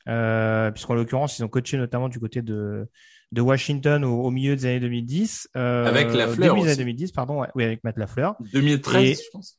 [0.08, 2.88] euh, puisqu'en l'occurrence ils ont coaché notamment du côté de
[3.30, 5.50] de Washington au, milieu des années 2010.
[5.56, 6.54] Euh, avec la fleur.
[6.54, 8.36] Années 2010, pardon, oui, avec Matt Lafleur.
[8.52, 9.58] 2013, je pense.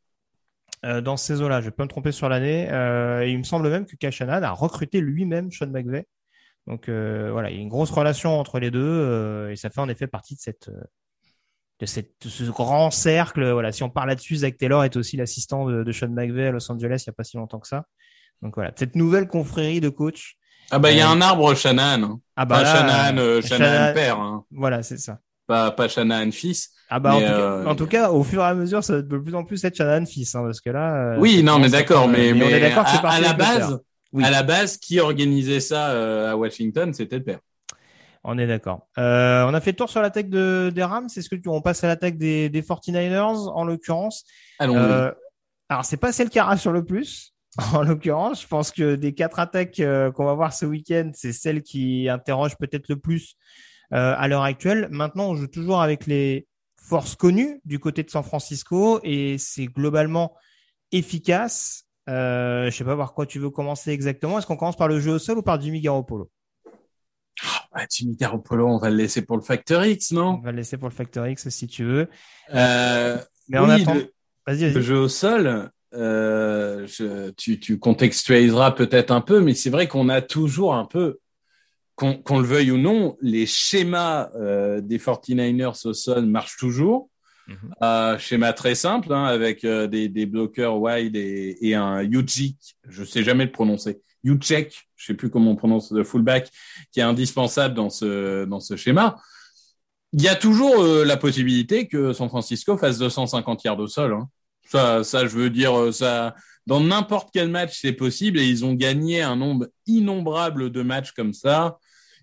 [0.85, 2.65] Euh, dans ces eaux-là, je vais pas me tromper sur l'année.
[3.27, 6.05] Il me semble même que Kashanan a recruté lui-même Sean McVay.
[6.67, 9.89] Donc voilà, il y a une grosse relation entre les deux et ça fait en
[9.89, 10.69] effet partie de cette
[11.83, 13.51] de, cette, ce grand cercle.
[13.51, 16.51] Voilà, si on parle là-dessus, Zach Taylor est aussi l'assistant de, de Sean McVay à
[16.51, 17.85] Los Angeles il n'y a pas si longtemps que ça.
[18.41, 20.35] Donc voilà, cette nouvelle confrérie de coach.
[20.71, 22.03] Ah bah il y a un arbre Shanahan.
[22.03, 22.19] Hein.
[22.35, 24.43] Ah bah pas là, Shanahan, euh, père, hein.
[24.51, 25.19] Voilà, c'est ça.
[25.45, 26.71] pas pas Shanahan fils.
[26.89, 28.83] Ah bah en, Mais, tout cas, euh, en tout cas, au fur et à mesure,
[28.83, 31.13] ça va de plus en plus être Shanahan fils, hein, parce que là.
[31.13, 33.79] euh, Oui, non, mais d'accord, mais, mais on est d'accord à, à la base,
[34.13, 34.23] Oui.
[34.23, 37.39] à la base, qui organisait ça euh, à Washington, c'était le père.
[38.23, 38.87] On est d'accord.
[38.97, 41.07] Euh, on a fait le tour sur l'attaque de, des Rams.
[41.15, 44.23] Est-ce que tu, on passe à l'attaque des, des 49ers en l'occurrence?
[44.59, 44.77] Allons-y.
[44.77, 45.11] euh,
[45.69, 47.31] Alors c'est pas celle qui rassure le plus.
[47.73, 51.33] En l'occurrence, je pense que des quatre attaques euh, qu'on va voir ce week-end, c'est
[51.33, 53.35] celle qui interroge peut-être le plus
[53.93, 54.87] euh, à l'heure actuelle.
[54.89, 56.47] Maintenant, on joue toujours avec les
[56.81, 60.33] forces connues du côté de San Francisco et c'est globalement
[60.91, 61.83] efficace.
[62.09, 64.39] Euh, je sais pas par quoi tu veux commencer exactement.
[64.39, 66.31] Est-ce qu'on commence par le jeu au sol ou par Jimmy Garoppolo?
[67.75, 70.57] Ah, Jimmy Garoppolo, on va le laisser pour le Factor X, On non va le
[70.57, 72.07] laisser pour le Factor X si tu veux.
[72.53, 73.17] euh,
[73.49, 74.13] Mais en oui, attendant, le-
[74.45, 74.83] vas-y, Le vas-y.
[74.83, 80.09] jeu au sol, euh, je- tu, tu contextualiseras peut-être un peu, mais c'est vrai qu'on
[80.09, 81.17] a toujours un peu,
[81.95, 87.09] qu'on le veuille ou non, les schémas euh, des 49ers au sol marchent toujours.
[87.47, 87.57] Mhm.
[87.81, 93.03] Euh, schéma très simple, hein, avec des, des bloqueurs wide et, et un Yuchik, je
[93.03, 96.49] sais jamais le prononcer, Yuchek, je sais plus comment on prononce le fullback,
[96.91, 99.17] qui est indispensable dans ce dans ce schéma.
[100.13, 104.13] Il y a toujours euh, la possibilité que San Francisco fasse 250 yards au sol.
[104.13, 104.29] Hein.
[104.65, 106.35] Ça, ça, je veux dire, euh, ça,
[106.67, 111.11] dans n'importe quel match, c'est possible et ils ont gagné un nombre innombrable de matchs
[111.11, 111.77] comme ça.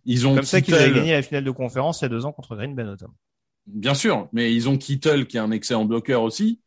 [0.04, 2.24] Ils ont Comme ça qu'ils avaient gagné la finale de conférence il y a deux
[2.24, 3.14] ans contre Green Bay notamment.
[3.66, 6.60] Bien sûr, mais ils ont Kittle qui est un excellent bloqueur aussi.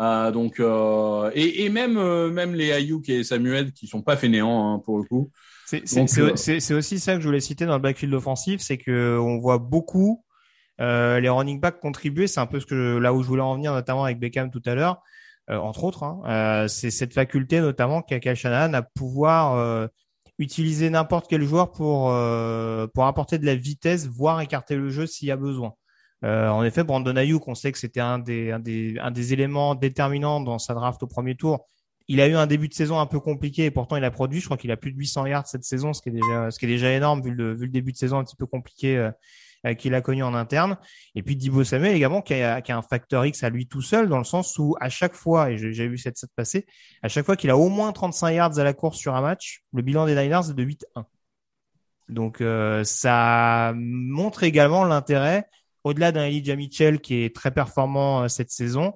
[0.00, 4.16] Euh, donc euh, et, et même euh, même les Ayuk et Samuel qui sont pas
[4.16, 5.30] fainéants hein, pour le coup.
[5.66, 5.82] C'est
[6.18, 6.32] euh,
[6.78, 10.24] aussi ça que je voulais citer dans le backfield offensif, c'est que on voit beaucoup
[10.80, 12.26] euh, les running backs contribuer.
[12.26, 14.62] C'est un peu ce que là où je voulais en venir, notamment avec Beckham tout
[14.64, 15.02] à l'heure,
[15.50, 16.02] euh, entre autres.
[16.02, 16.22] hein.
[16.26, 19.86] Euh, c'est cette faculté notamment qu'a Shanahan à pouvoir euh,
[20.38, 25.06] utiliser n'importe quel joueur pour euh, pour apporter de la vitesse, voire écarter le jeu
[25.06, 25.74] s'il y a besoin.
[26.24, 29.32] Euh, en effet, Brandon Ayuk, on sait que c'était un des, un des un des
[29.32, 31.68] éléments déterminants dans sa draft au premier tour.
[32.08, 34.40] Il a eu un début de saison un peu compliqué et pourtant il a produit.
[34.40, 36.58] Je crois qu'il a plus de 800 yards cette saison, ce qui est déjà, ce
[36.58, 38.98] qui est déjà énorme vu le, vu le début de saison un petit peu compliqué
[38.98, 39.10] euh,
[39.66, 40.78] euh, qu'il a connu en interne.
[41.14, 43.82] Et puis Dibo Samuel également qui a, qui a un facteur X à lui tout
[43.82, 46.66] seul dans le sens où à chaque fois, et j'ai vu cette set passer,
[47.02, 49.62] à chaque fois qu'il a au moins 35 yards à la course sur un match,
[49.74, 51.04] le bilan des Niners est de 8-1.
[52.08, 55.44] Donc euh, ça montre également l'intérêt,
[55.84, 58.94] au-delà d'un Elijah Mitchell qui est très performant euh, cette saison,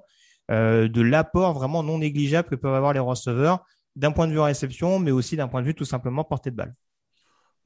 [0.51, 3.65] euh, de l'apport vraiment non négligeable que peuvent avoir les receveurs
[3.97, 6.57] d'un point de vue réception, mais aussi d'un point de vue tout simplement portée de
[6.57, 6.75] balle.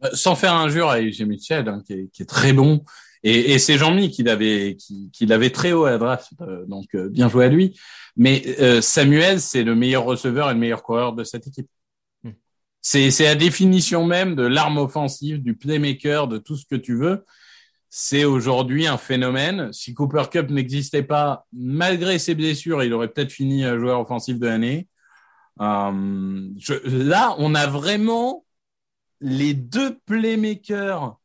[0.04, 2.84] Euh, Sans faire injure à Elijah Mitchell, hein, qui, est, qui est très bon.
[3.24, 6.64] Et, et c'est Jean-Mi qui l'avait qui, qui l'avait très haut à la draft, euh,
[6.66, 7.76] donc euh, bien joué à lui.
[8.16, 11.68] Mais Samuel, c'est le meilleur receveur et le meilleur coureur de cette équipe.
[12.22, 12.30] Hmm.
[12.80, 17.24] C'est la définition même de l'arme offensive, du playmaker, de tout ce que tu veux.
[17.90, 19.72] C'est aujourd'hui un phénomène.
[19.72, 24.38] Si Cooper Cup n'existait pas, malgré ses blessures, il aurait peut-être fini euh, joueur offensif
[24.38, 24.88] de l'année.
[25.60, 28.44] Euh, je, là, on a vraiment
[29.20, 31.18] les deux playmakers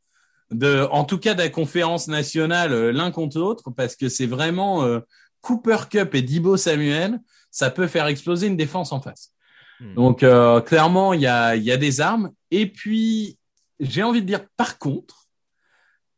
[0.52, 4.26] de, en tout cas de la conférence nationale, euh, l'un contre l'autre, parce que c'est
[4.26, 5.00] vraiment euh,
[5.42, 7.20] Cooper Cup et Dibo Samuel,
[7.52, 9.32] ça peut faire exploser une défense en face.
[9.80, 9.96] Hmm.
[9.96, 12.32] Donc euh, clairement, il y a, il y a des armes.
[12.52, 13.38] Et puis,
[13.80, 15.23] j'ai envie de dire, par contre,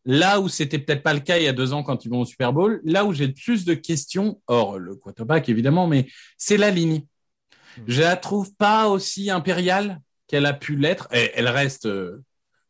[0.05, 2.21] là où c'était peut-être pas le cas il y a deux ans quand ils vont
[2.21, 6.07] au Super Bowl, là où j'ai le plus de questions, hors le quarterback évidemment, mais
[6.37, 7.03] c'est la ligne.
[7.87, 11.07] Je la trouve pas aussi impériale qu'elle a pu l'être.
[11.11, 12.23] Elle reste euh,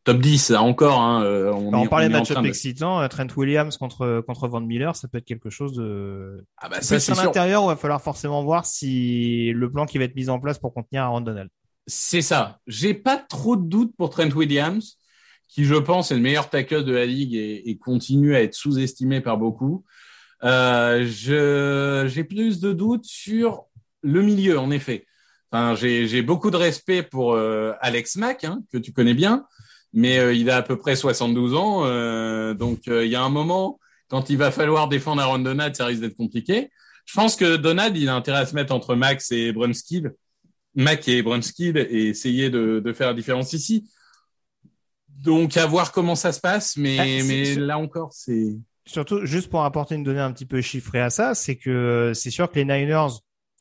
[0.04, 1.00] top 10 encore.
[1.00, 4.24] Hein, euh, on, on est- parlait on match-up train de- excitant, euh, Trent Williams contre
[4.26, 7.64] contre Van Miller, ça peut être quelque chose de Ah bah ça c'est à l'intérieur
[7.64, 10.58] où il va falloir forcément voir si le plan qui va être mis en place
[10.58, 11.50] pour contenir Aaron Donald.
[11.88, 12.60] C'est ça.
[12.66, 14.98] J'ai pas trop de doutes pour Trent Williams,
[15.56, 18.54] qui je pense est le meilleur tackle de la ligue et, et continue à être
[18.54, 19.86] sous-estimé par beaucoup.
[20.44, 21.06] Euh,
[22.08, 23.64] j'ai plus de doutes sur
[24.02, 25.08] le milieu, en effet.
[25.50, 29.46] Enfin, j'ai beaucoup de respect pour euh, Alex Mack, hein, que tu connais bien,
[29.94, 33.24] mais euh, il a à peu près 72 ans, euh, donc euh, il y a
[33.24, 33.80] un moment
[34.10, 36.70] quand il va falloir défendre Aaron Donald, ça risque d'être compliqué.
[37.06, 40.14] Je pense que Donald, il a intérêt à se mettre entre Max et Brunskill,
[40.76, 43.88] Mac et Brunskill, et essayer de, de faire la différence ici.
[45.16, 48.58] Donc à voir comment ça se passe, mais, Ah, mais là encore, c'est
[48.88, 52.30] Surtout, juste pour apporter une donnée un petit peu chiffrée à ça, c'est que c'est
[52.30, 53.18] sûr que les Niners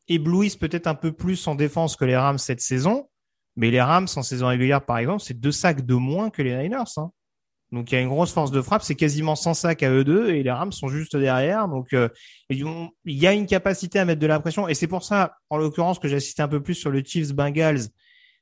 [0.07, 3.09] éblouissent peut-être un peu plus en défense que les Rams cette saison,
[3.57, 6.55] mais les Rams en saison régulière, par exemple, c'est deux sacs de moins que les
[6.55, 6.98] Niners.
[6.98, 7.11] Hein.
[7.72, 10.05] Donc il y a une grosse force de frappe, c'est quasiment sans sac à eux
[10.05, 11.68] deux et les Rams sont juste derrière.
[11.68, 12.09] Donc euh,
[12.50, 12.64] il
[13.07, 15.98] y a une capacité à mettre de la pression et c'est pour ça, en l'occurrence,
[15.98, 17.88] que j'ai assisté un peu plus sur le Chiefs Bengals,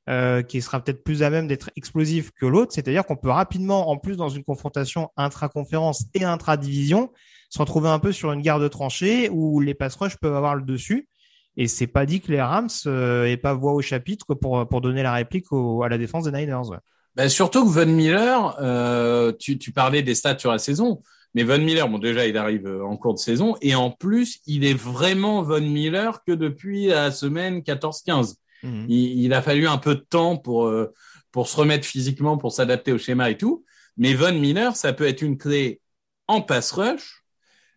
[0.09, 2.73] euh, qui sera peut-être plus à même d'être explosif que l'autre.
[2.73, 7.11] C'est-à-dire qu'on peut rapidement, en plus dans une confrontation intra-conférence et intra-division,
[7.51, 10.63] se retrouver un peu sur une garde tranchée où les pass rush peuvent avoir le
[10.63, 11.09] dessus.
[11.57, 14.81] Et c'est pas dit que les Rams euh, aient pas voix au chapitre pour pour
[14.81, 16.79] donner la réplique à la défense des Niners.
[17.15, 21.03] Ben surtout que Von Miller, euh, tu, tu parlais des stats sur la saison,
[21.35, 24.41] mais Von Miller, bon déjà il arrive euh, en cours de saison et en plus
[24.47, 28.37] il est vraiment Von Miller que depuis la semaine 14-15.
[28.63, 28.87] Mhm.
[28.89, 30.93] Il, il, a fallu un peu de temps pour euh,
[31.31, 33.65] pour se remettre physiquement, pour s'adapter au schéma et tout.
[33.97, 35.81] Mais Von Miller, ça peut être une clé
[36.29, 37.25] en pass rush,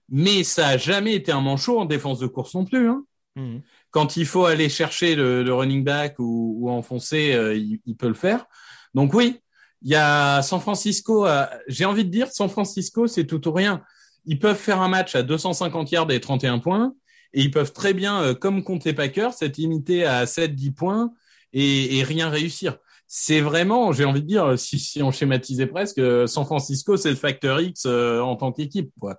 [0.10, 2.90] mais ça a jamais été un manchot en défense de course non plus.
[2.90, 3.04] Hein.
[3.36, 3.62] Mhm.
[3.92, 7.96] Quand il faut aller chercher le, le running back ou, ou enfoncer, euh, il, il
[7.96, 8.46] peut le faire.
[8.94, 9.40] Donc oui,
[9.82, 11.28] il y a San Francisco.
[11.68, 13.84] J'ai envie de dire, San Francisco, c'est tout ou rien.
[14.26, 16.94] Ils peuvent faire un match à 250 yards et 31 points,
[17.36, 21.14] et ils peuvent très bien, euh, comme contre les Packers, s'être limité à 7-10 points
[21.54, 22.78] et, rien réussir.
[23.08, 27.62] C'est vraiment, j'ai envie de dire, si, on schématisait presque, San Francisco, c'est le facteur
[27.62, 28.92] X euh, en tant qu'équipe.
[29.00, 29.18] Quoi.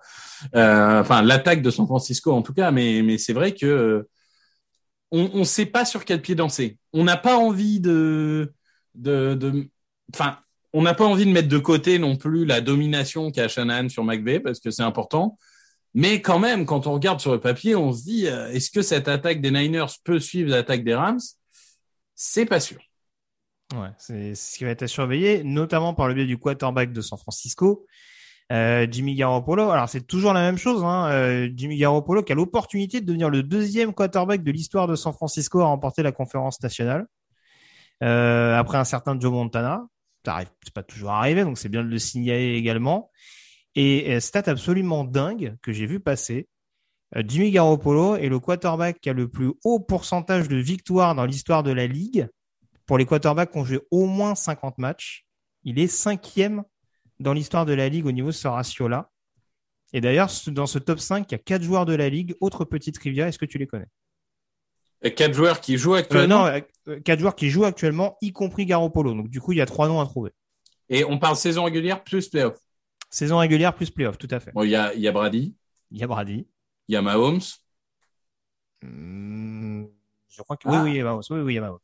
[0.55, 4.05] Euh, enfin, l'attaque de San Francisco en tout cas, mais, mais c'est vrai que
[5.09, 6.79] on ne sait pas sur quel pied danser.
[6.91, 8.51] On n'a pas envie de
[8.95, 9.69] de,
[10.13, 10.37] enfin,
[10.73, 14.03] on n'a pas envie de mettre de côté non plus la domination qu'a Shanahan sur
[14.03, 15.37] McVeigh parce que c'est important.
[15.99, 18.83] Mais quand même, quand on regarde sur le papier, on se dit, euh, est-ce que
[18.83, 21.17] cette attaque des Niners peut suivre l'attaque des Rams?
[22.13, 22.77] C'est pas sûr.
[23.73, 27.17] Ouais, c'est ce qui va être surveillé, notamment par le biais du quarterback de San
[27.17, 27.87] Francisco,
[28.51, 29.71] euh, Jimmy Garoppolo.
[29.71, 33.31] Alors c'est toujours la même chose, hein, euh, Jimmy Garoppolo qui a l'opportunité de devenir
[33.31, 37.07] le deuxième quarterback de l'histoire de San Francisco à remporter la conférence nationale.
[38.01, 39.87] Après un certain Joe Montana,
[40.23, 43.09] ça c'est pas toujours arrivé, donc c'est bien de le signaler également.
[43.79, 46.47] Et stat absolument dingue que j'ai vu passer.
[47.15, 51.25] Euh, Jimmy Garoppolo est le quarterback qui a le plus haut pourcentage de victoires dans
[51.25, 52.27] l'histoire de la ligue
[52.87, 55.27] pour les quarterbacks qui ont joué au moins 50 matchs.
[55.63, 56.63] Il est cinquième
[57.19, 59.11] dans l'histoire de la ligue au niveau de ce ratio-là.
[59.93, 62.35] Et d'ailleurs, dans ce top 5, il y a quatre joueurs de la ligue.
[62.41, 63.87] Autre petite trivia, est-ce que tu les connais?
[65.15, 66.47] Quatre joueurs qui jouent actuellement?
[66.47, 69.13] Euh, non, euh, quatre joueurs qui jouent actuellement, y compris Garoppolo.
[69.13, 70.31] Donc du coup, il y a trois noms à trouver.
[70.89, 72.57] Et on parle saison régulière plus playoff?
[73.09, 74.51] Saison régulière plus playoff, tout à fait.
[74.51, 75.55] Bon, il y a, y a Brady.
[75.91, 76.47] Il y a Brady.
[76.87, 77.41] Il y a Mahomes.
[78.81, 79.85] Hmm,
[80.29, 81.23] je crois que oui, oui, il y a Mahomes.
[81.29, 81.79] Oui, oui, il y a Mahomes.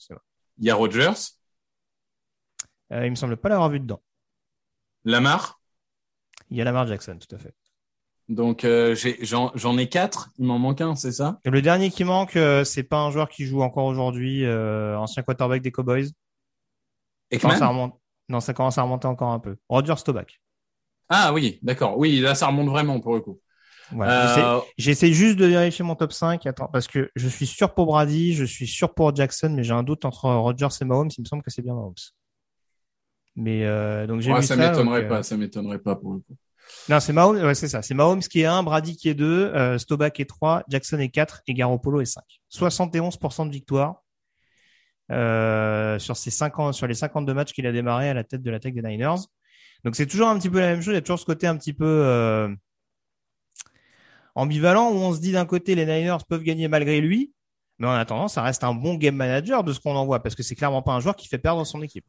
[0.57, 1.37] Il y a Rogers.
[2.91, 4.01] Euh, il me semble pas l'avoir vu dedans.
[5.05, 5.59] Lamar.
[6.49, 7.53] Il y a Lamar Jackson, tout à fait.
[8.29, 11.39] Donc euh, j'en ai, quatre, il m'en manque un, c'est ça?
[11.43, 15.23] Le dernier qui manque, euh, c'est pas un joueur qui joue encore aujourd'hui, euh, ancien
[15.23, 16.07] quarterback des Cowboys.
[17.31, 17.99] Et ça remonte...
[18.29, 19.57] Non, ça commence à remonter encore un peu.
[19.67, 20.39] Roger Staubach.
[21.09, 21.97] Ah oui, d'accord.
[21.97, 23.39] Oui, là ça remonte vraiment pour le coup.
[24.77, 26.45] J'essaie juste de vérifier mon top 5.
[26.47, 29.73] Attends, parce que je suis sûr pour Brady, je suis sûr pour Jackson, mais j'ai
[29.73, 31.09] un doute entre Rodgers et Mahomes.
[31.17, 31.93] Il me semble que c'est bien Mahomes.
[33.35, 33.65] Mais
[34.07, 34.55] donc j'ai ouais, ça.
[34.55, 36.35] m'étonnerait pas, ça m'étonnerait pas pour le coup.
[36.89, 37.81] Non, c'est Mahomes, ouais, c'est ça.
[37.81, 41.09] C'est Mahomes qui est 1, Brady qui est 2, euh, Staubach est 3, Jackson est
[41.09, 42.23] 4 et Garoppolo est 5.
[42.51, 44.03] 71% de victoire
[45.11, 48.51] euh, sur, ces 50, sur les 52 matchs qu'il a démarré à la tête de
[48.51, 49.21] l'attaque des Niners.
[49.83, 50.93] Donc c'est toujours un petit peu la même chose.
[50.93, 52.49] Il y a toujours ce côté un petit peu euh,
[54.35, 57.33] ambivalent où on se dit d'un côté les Niners peuvent gagner malgré lui,
[57.79, 60.35] mais en attendant ça reste un bon game manager de ce qu'on en voit parce
[60.35, 62.05] que c'est clairement pas un joueur qui fait perdre son équipe.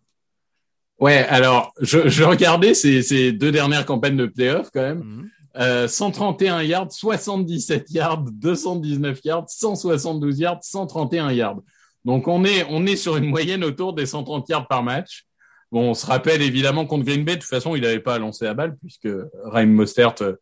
[1.01, 4.99] Ouais, alors je, je regardais ces, ces, deux dernières campagnes de playoff quand même.
[4.99, 5.31] Mhm.
[5.57, 11.61] Euh, 131 yards, 77 yards, 219 yards, 172 yards, 131 yards.
[12.05, 15.27] Donc on est on est sur une moyenne autour des 130 yards par match.
[15.75, 18.19] Bon, on se rappelle évidemment contre Green Bay, de toute façon, il n'avait pas à
[18.21, 19.09] lancer la balle puisque
[19.43, 20.35] Raim Mostert euh,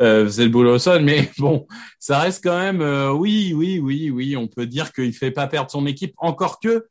[0.00, 1.02] euh, faisait le boulot au sol.
[1.02, 1.66] Mais bon,
[1.98, 5.46] ça reste quand même, euh, oui, oui, oui, oui, on peut dire qu'il fait pas
[5.46, 6.14] perdre son équipe.
[6.16, 6.86] Encore que,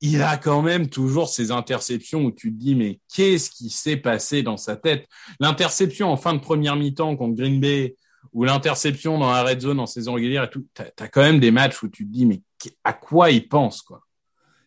[0.00, 3.98] il a quand même toujours ces interceptions où tu te dis mais qu'est-ce qui s'est
[3.98, 5.06] passé dans sa tête?
[5.38, 7.94] L'interception en fin de première mi-temps contre Green Bay
[8.32, 11.38] ou l'interception dans la red zone en saison régulière et tout, t'as as quand même
[11.38, 12.42] des matchs où tu te dis mais
[12.82, 14.02] à quoi il pense quoi?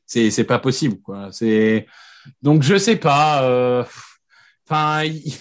[0.06, 1.34] C'est pas possible quoi.
[1.34, 1.86] C'est
[2.42, 3.44] donc je sais pas.
[3.44, 3.84] Euh,
[4.70, 5.04] enfin.
[5.04, 5.34] il...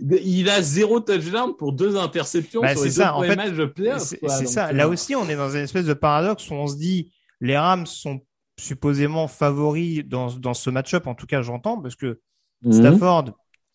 [0.00, 3.06] il a zéro touchdown pour deux interceptions bah, sur les ça.
[3.06, 3.72] deux en fait, matchs de.
[3.98, 4.72] C'est ça.
[4.72, 7.86] Là aussi, on est dans une espèce de paradoxe où on se dit les Rams
[7.86, 8.20] sont
[8.58, 12.20] supposément favoris dans, dans ce match-up, en tout cas j'entends, parce que
[12.62, 12.72] Mhm.
[12.72, 13.24] Stafford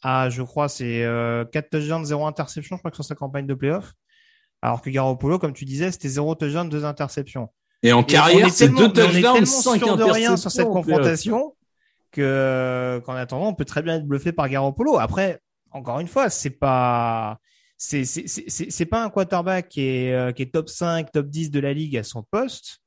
[0.04, 3.48] a, je crois, c'est euh, 4 touchdowns, 0 interception, je crois que sur sa campagne
[3.48, 3.94] de playoff.
[4.62, 7.50] Alors que Garoppolo, comme tu disais, c'était 0 touchdown, 2 interceptions.
[7.84, 10.38] Et en carrière, est c'est deux mais on est touchdowns, tellement cinq sûr de rien
[10.38, 11.56] sur cette interceptions, confrontation
[12.12, 15.00] que qu'en attendant, on peut très bien être bluffé par Garoppolo.
[15.00, 15.40] Après,
[15.72, 17.40] encore une fois, c'est pas
[17.78, 21.74] c'est pas un quarterback qui est euh, qui est top 5, top 10 de la
[21.74, 22.80] ligue à son poste.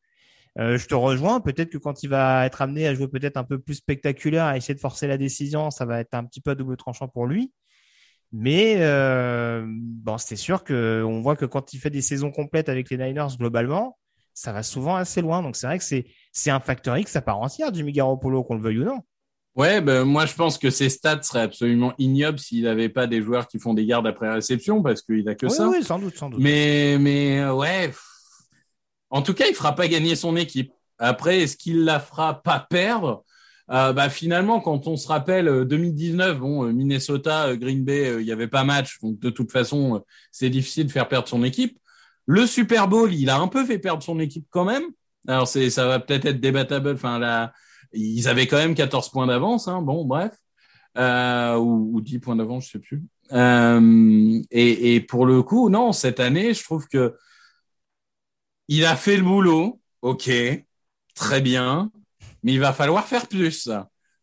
[0.59, 1.41] Euh, je te rejoins.
[1.41, 4.57] Peut-être que quand il va être amené à jouer peut-être un peu plus spectaculaire, à
[4.57, 7.27] essayer de forcer la décision, ça va être un petit peu à double tranchant pour
[7.27, 7.53] lui.
[8.33, 12.69] Mais euh, bon, c'est sûr que on voit que quand il fait des saisons complètes
[12.69, 13.99] avec les Niners globalement,
[14.35, 15.43] ça va souvent assez loin.
[15.43, 18.57] Donc c'est vrai que c'est c'est un facteur X à part entière, Jimmy Garoppolo, qu'on
[18.57, 19.03] le veuille ou non.
[19.57, 23.23] Ouais, ben moi je pense que ses stats seraient absolument ignobles s'il n'avait pas des
[23.23, 25.69] joueurs qui font des gardes après réception parce qu'il a que ça.
[25.69, 26.41] Oui, sans doute, sans doute.
[26.41, 27.93] Mais mais euh, ouais,
[29.11, 30.73] en tout cas, il fera pas gagner son équipe.
[30.99, 33.25] Après, est-ce qu'il la fera pas perdre?
[33.71, 38.33] Euh, bah, finalement, quand on se rappelle 2019, euh, bon, Minnesota, Green Bay, il y
[38.33, 41.79] avait pas match, donc de toute façon, c'est difficile de faire perdre son équipe.
[42.27, 44.85] Le Super Bowl, il a un peu fait perdre son équipe quand même.
[45.29, 46.91] Alors c'est, ça va peut-être être débattable.
[46.91, 47.19] Enfin
[47.95, 49.69] ils avaient quand même 14 points d'avance.
[49.69, 49.83] Hein.
[49.83, 50.33] Bon, bref,
[50.99, 53.03] euh, ou, ou 10 points d'avance, je sais plus.
[53.33, 57.15] Euh, et, et, pour le coup, non, cette année, je trouve que
[58.69, 59.81] il a fait le boulot.
[60.03, 60.31] Ok,
[61.15, 61.91] très bien,
[62.43, 63.71] mais il va falloir faire plus.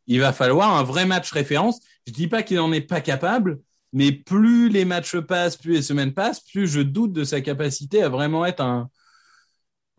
[0.07, 1.80] Il va falloir un vrai match référence.
[2.05, 3.59] Je dis pas qu'il n'en est pas capable,
[3.93, 8.03] mais plus les matchs passent, plus les semaines passent, plus je doute de sa capacité
[8.03, 8.89] à vraiment être un,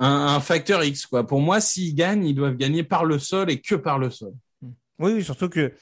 [0.02, 1.06] un, facteur X.
[1.06, 1.26] Quoi.
[1.26, 4.32] Pour moi, s'ils gagnent, ils doivent gagner par le sol et que par le sol.
[4.98, 5.72] Oui, oui surtout que,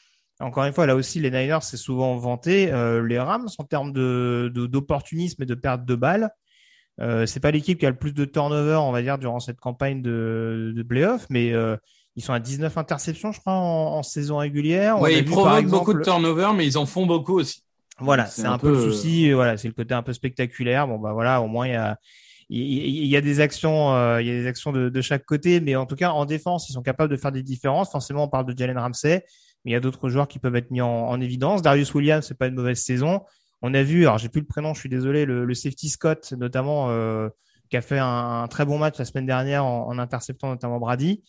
[0.41, 2.73] encore une fois, là aussi, les Niners, c'est souvent vanté.
[2.73, 6.31] Euh, les Rams, en termes de, d'opportunisme et de perte de balles,
[7.01, 9.59] euh, c'est pas l'équipe qui a le plus de turnover, on va dire, durant cette
[9.59, 11.77] campagne de, de playoff, mais euh,
[12.17, 15.01] ils sont à 19 interceptions, je crois, en, saison régulière.
[15.01, 17.63] Oui, ils provoquent beaucoup de turnover, mais ils en font beaucoup aussi.
[17.99, 19.31] Voilà, c'est un, peu, le souci.
[19.33, 20.89] Voilà, c'est le côté un peu spectaculaire.
[20.89, 21.99] Bon, bah voilà, au moins il y a
[22.53, 25.77] il y a des actions, euh, il y a des actions de, chaque côté, mais
[25.77, 27.91] en tout cas en défense, ils sont capables de faire des différences.
[27.93, 29.25] Forcément, on parle de Jalen Ramsey,
[29.65, 31.63] mais il y a d'autres joueurs qui peuvent être mis en, en évidence.
[31.63, 33.23] Darius Williams, c'est pas une mauvaise saison.
[33.63, 36.91] On a vu, alors j'ai plus le prénom, je suis désolé, le, safety Scott notamment,
[36.91, 37.29] euh,
[37.69, 41.23] qui a fait un, très bon match la semaine dernière en interceptant notamment Brady.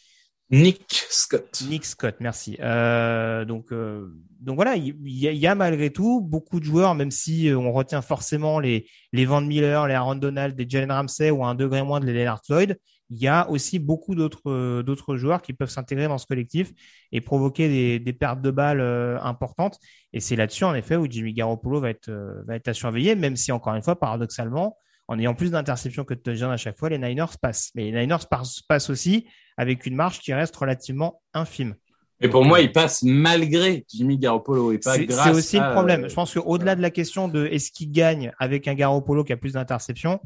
[0.51, 1.63] Nick Scott.
[1.69, 2.57] Nick Scott, merci.
[2.59, 7.09] Euh, donc, euh, donc voilà, il y, y, a malgré tout beaucoup de joueurs, même
[7.09, 11.31] si euh, on retient forcément les, les Van Miller, les Aaron Donald, les Jalen Ramsey
[11.31, 12.77] ou un degré moins de les Leonard Floyd,
[13.09, 16.73] il y a aussi beaucoup d'autres euh, d'autres joueurs qui peuvent s'intégrer dans ce collectif
[17.13, 18.81] et provoquer des, des pertes de balles
[19.23, 19.79] importantes.
[20.11, 22.11] Et c'est là-dessus, en effet, où Jimmy Garoppolo va être,
[22.45, 24.77] va être à surveiller, même si, encore une fois, paradoxalement,
[25.07, 27.71] en ayant plus d'interceptions que de touchdowns à chaque fois, les Niners passent.
[27.75, 29.27] Mais les Niners passent aussi
[29.61, 31.75] avec une marge qui reste relativement infime.
[32.19, 35.23] Et pour moi, il passe malgré Jimmy Garoppolo et pas grâce.
[35.23, 36.09] C'est aussi le problème.
[36.09, 39.37] Je pense qu'au-delà de la question de est-ce qu'il gagne avec un Garoppolo qui a
[39.37, 40.19] plus d'interceptions,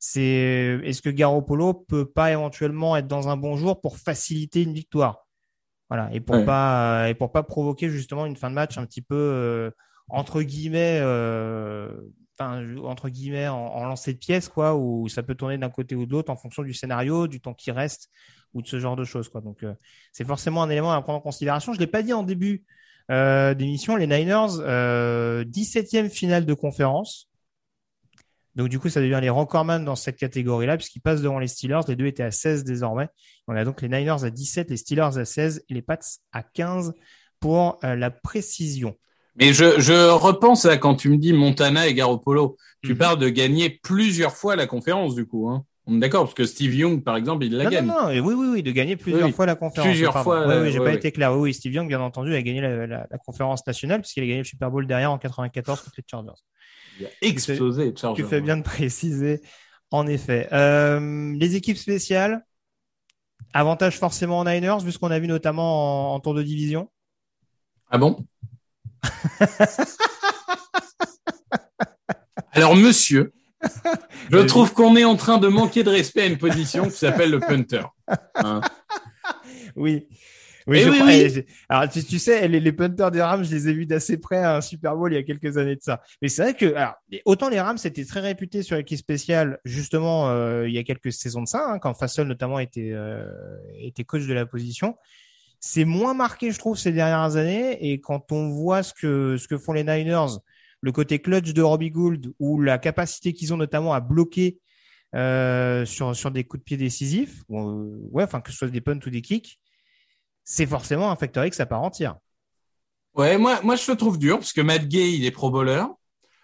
[0.00, 4.74] c'est est-ce que Garoppolo peut pas éventuellement être dans un bon jour pour faciliter une
[4.74, 5.28] victoire?
[5.88, 9.02] Voilà, et pour pas et pour pas provoquer justement une fin de match un petit
[9.02, 9.70] peu euh,
[10.08, 11.88] entre guillemets euh,
[12.38, 16.06] entre guillemets en, en lancer de pièces quoi où ça peut tourner d'un côté ou
[16.06, 18.08] de l'autre en fonction du scénario, du temps qui reste
[18.54, 19.28] ou de ce genre de choses.
[19.28, 19.40] Quoi.
[19.40, 19.74] Donc, euh,
[20.12, 21.72] c'est forcément un élément à prendre en considération.
[21.72, 22.64] Je l'ai pas dit en début
[23.10, 27.28] euh, d'émission, les Niners, euh, 17e finale de conférence.
[28.56, 31.80] Donc, du coup, ça devient les recordman dans cette catégorie-là, puisqu'ils passent devant les Steelers.
[31.88, 33.08] Les deux étaient à 16 désormais.
[33.48, 35.98] On a donc les Niners à 17, les Steelers à 16 et les Pats
[36.32, 36.92] à 15
[37.40, 38.96] pour euh, la précision.
[39.36, 42.56] Mais je, je repense à quand tu me dis Montana et Garoppolo.
[42.82, 42.98] Tu mhm.
[42.98, 45.48] parles de gagner plusieurs fois la conférence, du coup.
[45.48, 45.64] Hein.
[45.98, 47.88] D'accord, parce que Steve Young, par exemple, il l'a gagné.
[47.88, 49.88] Non, non, oui, oui, oui, de gagner plusieurs fois la conférence.
[49.88, 50.46] Plusieurs fois.
[50.46, 51.32] Oui, oui, j'ai pas été clair.
[51.32, 54.26] Oui, oui, Steve Young, bien entendu, a gagné la, la, la conférence nationale puisqu'il a
[54.26, 56.30] gagné le Super Bowl derrière en 94 contre les Chargers.
[57.00, 58.22] Il a explosé, Chargers.
[58.22, 59.40] Tu fais bien de préciser.
[59.90, 60.48] En effet.
[60.52, 62.44] Euh, les équipes spéciales,
[63.52, 66.88] avantage forcément aux Niners, vu ce qu'on a vu notamment en, en tour de division.
[67.90, 68.24] Ah bon?
[72.52, 73.32] Alors, monsieur,
[74.30, 77.30] je trouve qu'on est en train de manquer de respect à une position qui s'appelle
[77.30, 77.82] le punter.
[78.36, 78.60] Hein
[79.76, 80.06] oui.
[80.66, 81.44] Oui, oui, oui.
[81.68, 84.36] Alors, tu, tu sais, les, les, punters des Rams, je les ai vus d'assez près
[84.36, 86.00] à un Super Bowl il y a quelques années de ça.
[86.22, 86.94] Mais c'est vrai que, alors,
[87.24, 91.12] autant les Rams étaient très réputés sur l'équipe spéciale, justement, euh, il y a quelques
[91.12, 93.24] saisons de ça, hein, quand Fassel notamment était, euh,
[93.80, 94.96] était coach de la position.
[95.60, 97.90] C'est moins marqué, je trouve, ces dernières années.
[97.90, 100.38] Et quand on voit ce que, ce que font les Niners,
[100.80, 104.58] le côté clutch de Robbie Gould ou la capacité qu'ils ont notamment à bloquer
[105.14, 108.80] euh, sur, sur des coups de pied décisifs, euh, ouais, enfin que ce soit des
[108.80, 109.58] punts ou des kicks,
[110.44, 112.16] c'est forcément un facteur X à part entière.
[113.14, 115.84] Ouais, moi, moi je le trouve dur parce que Matt Gay, il est pro bowler.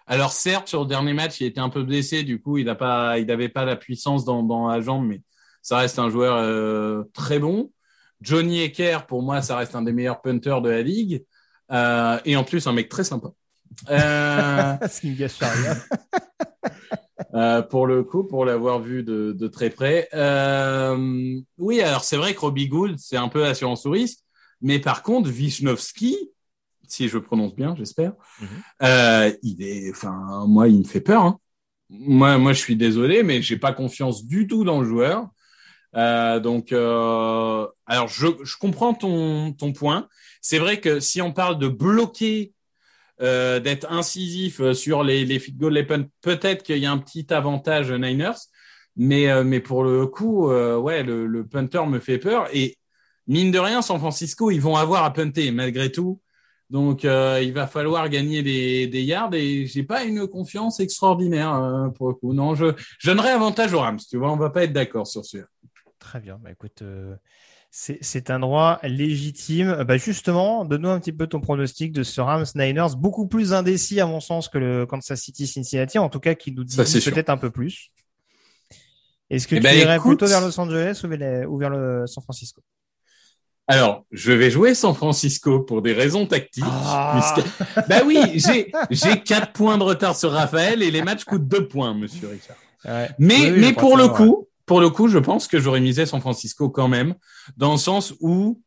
[0.07, 3.21] Alors certes, sur le dernier match, il était un peu blessé, du coup, il pas,
[3.21, 5.23] n'avait pas la puissance dans, dans la jambe, mais
[5.63, 7.73] ça reste un joueur euh, très bon.
[8.21, 11.25] Johnny Ecker, pour moi, ça reste un des meilleurs punters de la ligue.
[11.73, 13.29] Euh, et en plus, un mec très sympa.
[13.91, 14.77] Euh,
[17.35, 20.09] euh, pour le coup, pour l'avoir vu de, de très près.
[20.15, 24.21] Euh, oui, alors c'est vrai que Robbie Gould, c'est un peu assurance au risque.
[24.61, 26.17] Mais par contre, Wisnowski,
[26.89, 29.37] si je prononce bien, j'espère, Mhm.
[29.43, 31.23] il est, enfin, moi, il me fait peur.
[31.23, 31.39] Hein.
[31.91, 35.29] Moi, moi, je suis désolé, mais j'ai pas confiance du tout dans le joueur.
[35.95, 40.09] Euh, donc, euh, alors, je, je comprends ton, ton point.
[40.41, 42.53] C'est vrai que si on parle de bloquer,
[43.23, 46.93] euh, d'être incisif euh, sur les, les field goals, les punts, peut-être qu'il y a
[46.93, 48.37] un petit avantage Niners.
[48.97, 52.49] Mais, euh, mais pour le coup, ouais, le, punter me fait peur.
[52.53, 52.77] Et
[53.27, 56.21] mine de rien, San Francisco, ils vont avoir à punter malgré tout.
[56.69, 62.15] Donc, il va falloir gagner des, yards et j'ai pas une confiance extraordinaire pour le
[62.15, 62.33] coup.
[62.33, 64.01] Non, je, je donnerais avantage aux Rams.
[64.09, 65.39] Tu vois, on va pas être d'accord sur ce.
[65.99, 66.39] Très bien.
[66.43, 66.83] Bah, écoute,
[67.79, 69.85] c'est un droit légitime.
[69.87, 74.01] Bah, justement, donne-nous un petit peu ton pronostic de ce Rams Niners, beaucoup plus indécis
[74.01, 77.29] à mon sens que le Kansas City Cincinnati, en tout cas qui nous dit peut-être
[77.29, 77.91] un peu plus.
[79.29, 81.59] Est-ce que Eh tu ben, irais écoute- plutôt vers Los Angeles ou vers, les- ou
[81.59, 82.63] vers le San Francisco?
[83.69, 86.65] Alors, je vais jouer San Francisco pour des raisons tactiques.
[86.67, 87.35] Ah.
[87.35, 88.19] puisque- Bah oui,
[88.91, 92.57] j'ai quatre points de retard sur Raphaël et les matchs coûtent deux points, Monsieur Richard.
[92.85, 93.11] Ouais.
[93.19, 95.59] Mais, Oui, oui, mais je crois pour le coup, pour le coup, je pense que
[95.59, 97.15] j'aurais misé San Francisco quand même,
[97.57, 98.61] dans le sens où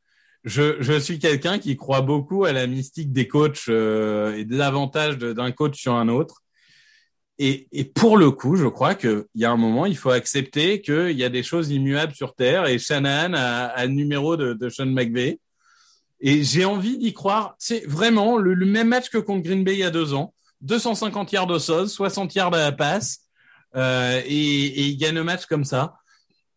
[0.44, 5.34] je, je suis quelqu'un qui croit beaucoup à la mystique des coachs euh, et de-
[5.34, 6.42] d'un coach sur un autre.
[7.38, 10.82] Et, et pour le coup, je crois qu'il y a un moment, il faut accepter
[10.82, 14.54] qu'il y a des choses immuables sur Terre et Shanahan a, a le numéro de,
[14.54, 15.40] de Sean McVay.
[16.22, 17.56] Et j'ai envie d'y croire.
[17.58, 20.34] C'est vraiment le, même match que contre Green Bay il y a deux ans.
[20.62, 23.22] 250 yards au sol, 60 yards à la passe.
[23.76, 25.96] Euh, et, et il gagne le match comme ça.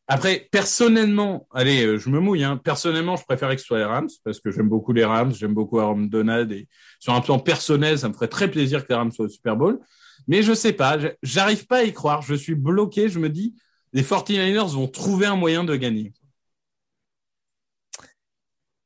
[0.08, 2.44] Après, personnellement, allez, euh, je me mouille.
[2.44, 5.32] Hein, personnellement, je préférais que ce soit les Rams parce que j'aime beaucoup les Rams,
[5.32, 8.88] j'aime beaucoup Aaron Donald et sur un plan personnel, ça me ferait très plaisir que
[8.90, 9.80] les Rams soient au Super Bowl.
[10.28, 12.22] Mais je sais pas, j'arrive pas à y croire.
[12.22, 13.08] Je suis bloqué.
[13.08, 13.54] Je me dis,
[13.92, 16.12] les 49ers vont trouver un moyen de gagner.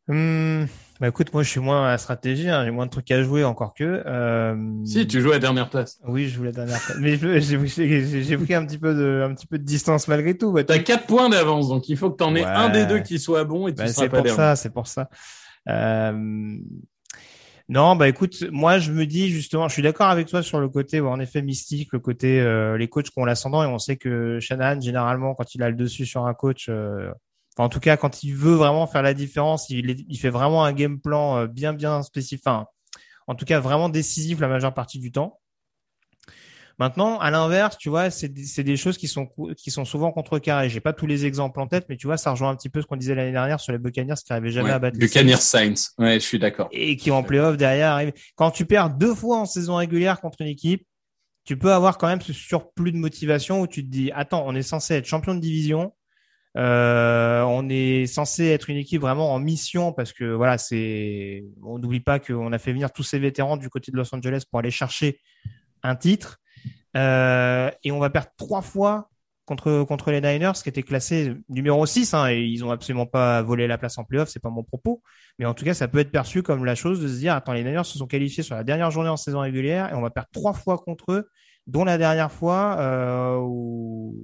[0.09, 0.68] Hum,
[1.01, 3.23] bah écoute, moi je suis moins à la stratégie, hein, j'ai moins de trucs à
[3.23, 4.03] jouer encore que.
[4.07, 6.95] Euh, Si tu joues à la dernière place, Oui, je voulais la dernière fois.
[7.01, 10.53] Mais j'ai pris un petit peu de, un petit peu de distance malgré tout.
[10.53, 12.51] Bah, t'as quatre points d'avance, donc il faut que t'en aies Ouais.
[12.51, 14.37] un des deux qui soit bon et tu Bah, seras c'est pas pour dernier.
[14.37, 15.09] ça, c'est pour ça.
[15.69, 16.57] Euh,
[17.69, 20.69] Non, bah écoute, moi je me dis justement, je suis d'accord avec toi sur le
[20.69, 23.97] côté, en effet mystique, le côté euh, les coachs qui ont l'ascendant et on sait
[23.97, 27.11] que Shanahan généralement quand il a le dessus sur un coach, euh,
[27.57, 30.31] enfin, en tout cas quand il veut vraiment faire la différence, il, est- il fait
[30.31, 32.67] vraiment un game plan euh, bien bien spécifique, enfin,
[33.27, 35.41] en tout cas vraiment décisif la majeure partie du temps.
[36.79, 39.27] Maintenant, à l'inverse, tu vois, c'est des- choses qui sont
[39.57, 40.69] qui sont souvent contrecarrées.
[40.69, 42.83] J'ai pas tous les exemples en tête, mais tu vois, ça rejoint un petit peu
[42.83, 45.37] ce qu'on disait l'année dernière sur les Buccaneers qui n'arrivaient jamais à battre les Buccaneers
[45.37, 45.93] Saints Saints.
[46.05, 46.69] Ouais, je suis d'accord.
[46.73, 48.13] et qui en playoff derrière arrivent.
[48.35, 50.87] Quand tu perds deux fois en saison régulière contre une équipe,
[51.45, 54.55] tu peux avoir quand même ce surplus de motivation où tu te dis attends, on
[54.55, 55.95] est censé être champion de division,
[56.57, 61.79] euh, on est censé être une équipe vraiment en mission parce que voilà, c'est on
[61.79, 64.59] n'oublie pas qu'on a fait venir tous ces vétérans du côté de Los Angeles pour
[64.61, 65.21] aller chercher
[65.83, 66.39] un titre
[66.97, 69.11] Euh, et on va perdre trois fois
[69.45, 73.77] contre les Niners qui étaient classés numéro 6 hein, ils ont absolument pas volé la
[73.79, 75.03] place en playoff, c'est pas mon propos.
[75.39, 77.53] Mais en tout cas, ça peut être perçu comme la chose de se dire, attends,
[77.53, 80.09] les Niners se sont qualifiés sur la dernière journée en saison régulière et on va
[80.11, 81.29] perdre trois fois contre eux,
[81.67, 84.17] dont la dernière fois euh, où-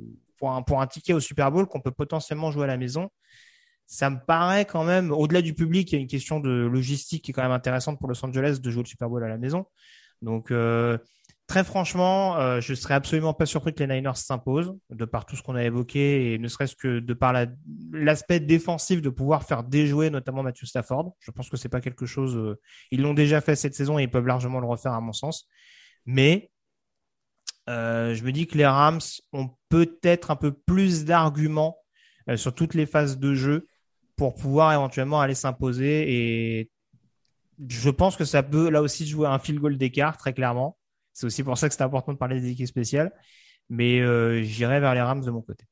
[0.67, 3.09] pour, un, ticket au Super Bowl qu'on peut potentiellement jouer à la maison.
[3.87, 7.25] Ça me paraît quand même, au-delà du public, il y a une question de logistique
[7.25, 9.39] qui est quand même intéressante pour Los Angeles de jouer le Super Bowl à la
[9.39, 9.67] maison.
[10.23, 10.99] Donc, euh,
[11.47, 15.37] très franchement, euh, je serais absolument pas surpris que les Niners s'imposent, de par tout
[15.37, 17.47] ce qu'on a évoqué, et ne serait-ce que de par la-
[17.93, 21.15] l'aspect défensif de pouvoir faire déjouer notamment Matthew Stafford.
[21.21, 22.37] Je pense que c'est pas quelque chose.
[22.37, 22.59] euh,
[22.91, 25.49] ils l'ont déjà fait cette saison et ils peuvent largement le refaire à mon sens.
[26.07, 26.52] Mais
[27.69, 29.01] euh, je me dis que les Rams
[29.33, 31.79] ont peut-être un peu plus d'arguments
[32.29, 33.69] euh, sur toutes les phases de jeu
[34.17, 36.13] pour pouvoir éventuellement aller s'imposer.
[36.13, 36.71] Et
[37.69, 40.77] je pense que ça peut là aussi jouer un field goal d'écart, très clairement.
[41.13, 43.13] C'est aussi pour ça que c'est important de parler des équipes spéciales.
[43.69, 45.65] Mais euh, j'irai vers les Rams de mon côté.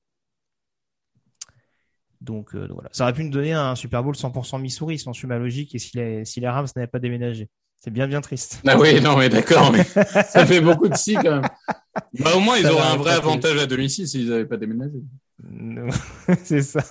[2.20, 2.90] Donc, voilà.
[2.92, 5.74] Ça aurait pu nous donner un Super Bowl 100% Missouri, si on suit ma logique,
[5.74, 7.48] et si les, si les Rams n'avaient pas déménagé.
[7.82, 8.60] C'est bien, bien triste.
[8.66, 9.84] Ah oui, non, mais d'accord, mais
[10.28, 11.48] ça fait beaucoup de si quand même.
[12.18, 14.98] Bah, au moins, ils Ça auraient un vrai avantage à domicile s'ils n'avaient pas déménagé.
[16.44, 16.84] c'est ça.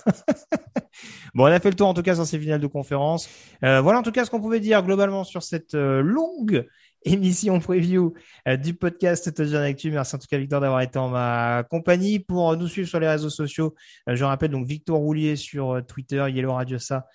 [1.34, 3.28] bon, on a fait le tour en tout cas sur ces finales de conférence.
[3.64, 6.66] Euh, voilà en tout cas ce qu'on pouvait dire globalement sur cette euh, longue
[7.04, 8.12] émission preview
[8.48, 9.92] euh, du podcast Touchdown Actu.
[9.92, 12.18] Merci en tout cas Victor d'avoir été en ma compagnie.
[12.18, 13.76] Pour nous suivre sur les réseaux sociaux,
[14.08, 17.06] je rappelle donc Victor Roulier sur Twitter, Yellow Radio ça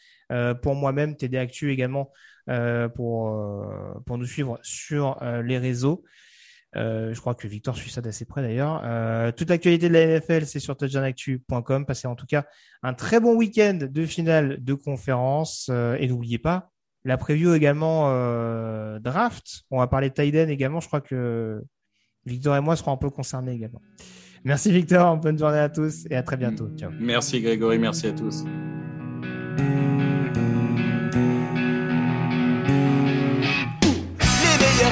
[0.61, 2.11] pour moi-même, TD Actu également
[2.95, 3.39] pour
[4.05, 6.03] pour nous suivre sur les réseaux.
[6.73, 8.81] je crois que Victor suit ça d'assez près d'ailleurs.
[9.35, 11.85] toute l'actualité de la NFL, c'est sur touchdownactu.com.
[11.85, 12.45] Passez en tout cas
[12.83, 15.69] un très bon week-end de finale de conférence.
[15.69, 16.71] et n'oubliez pas,
[17.05, 19.63] la preview également euh, draft.
[19.71, 20.79] On va parler Tiden également.
[20.79, 21.63] Je crois que
[22.25, 23.81] Victor et moi serons un peu concernés également.
[24.43, 26.69] Merci Victor, bonne journée à tous et à très bientôt.
[26.75, 26.91] Ciao.
[26.99, 28.43] Merci Grégory, merci à tous.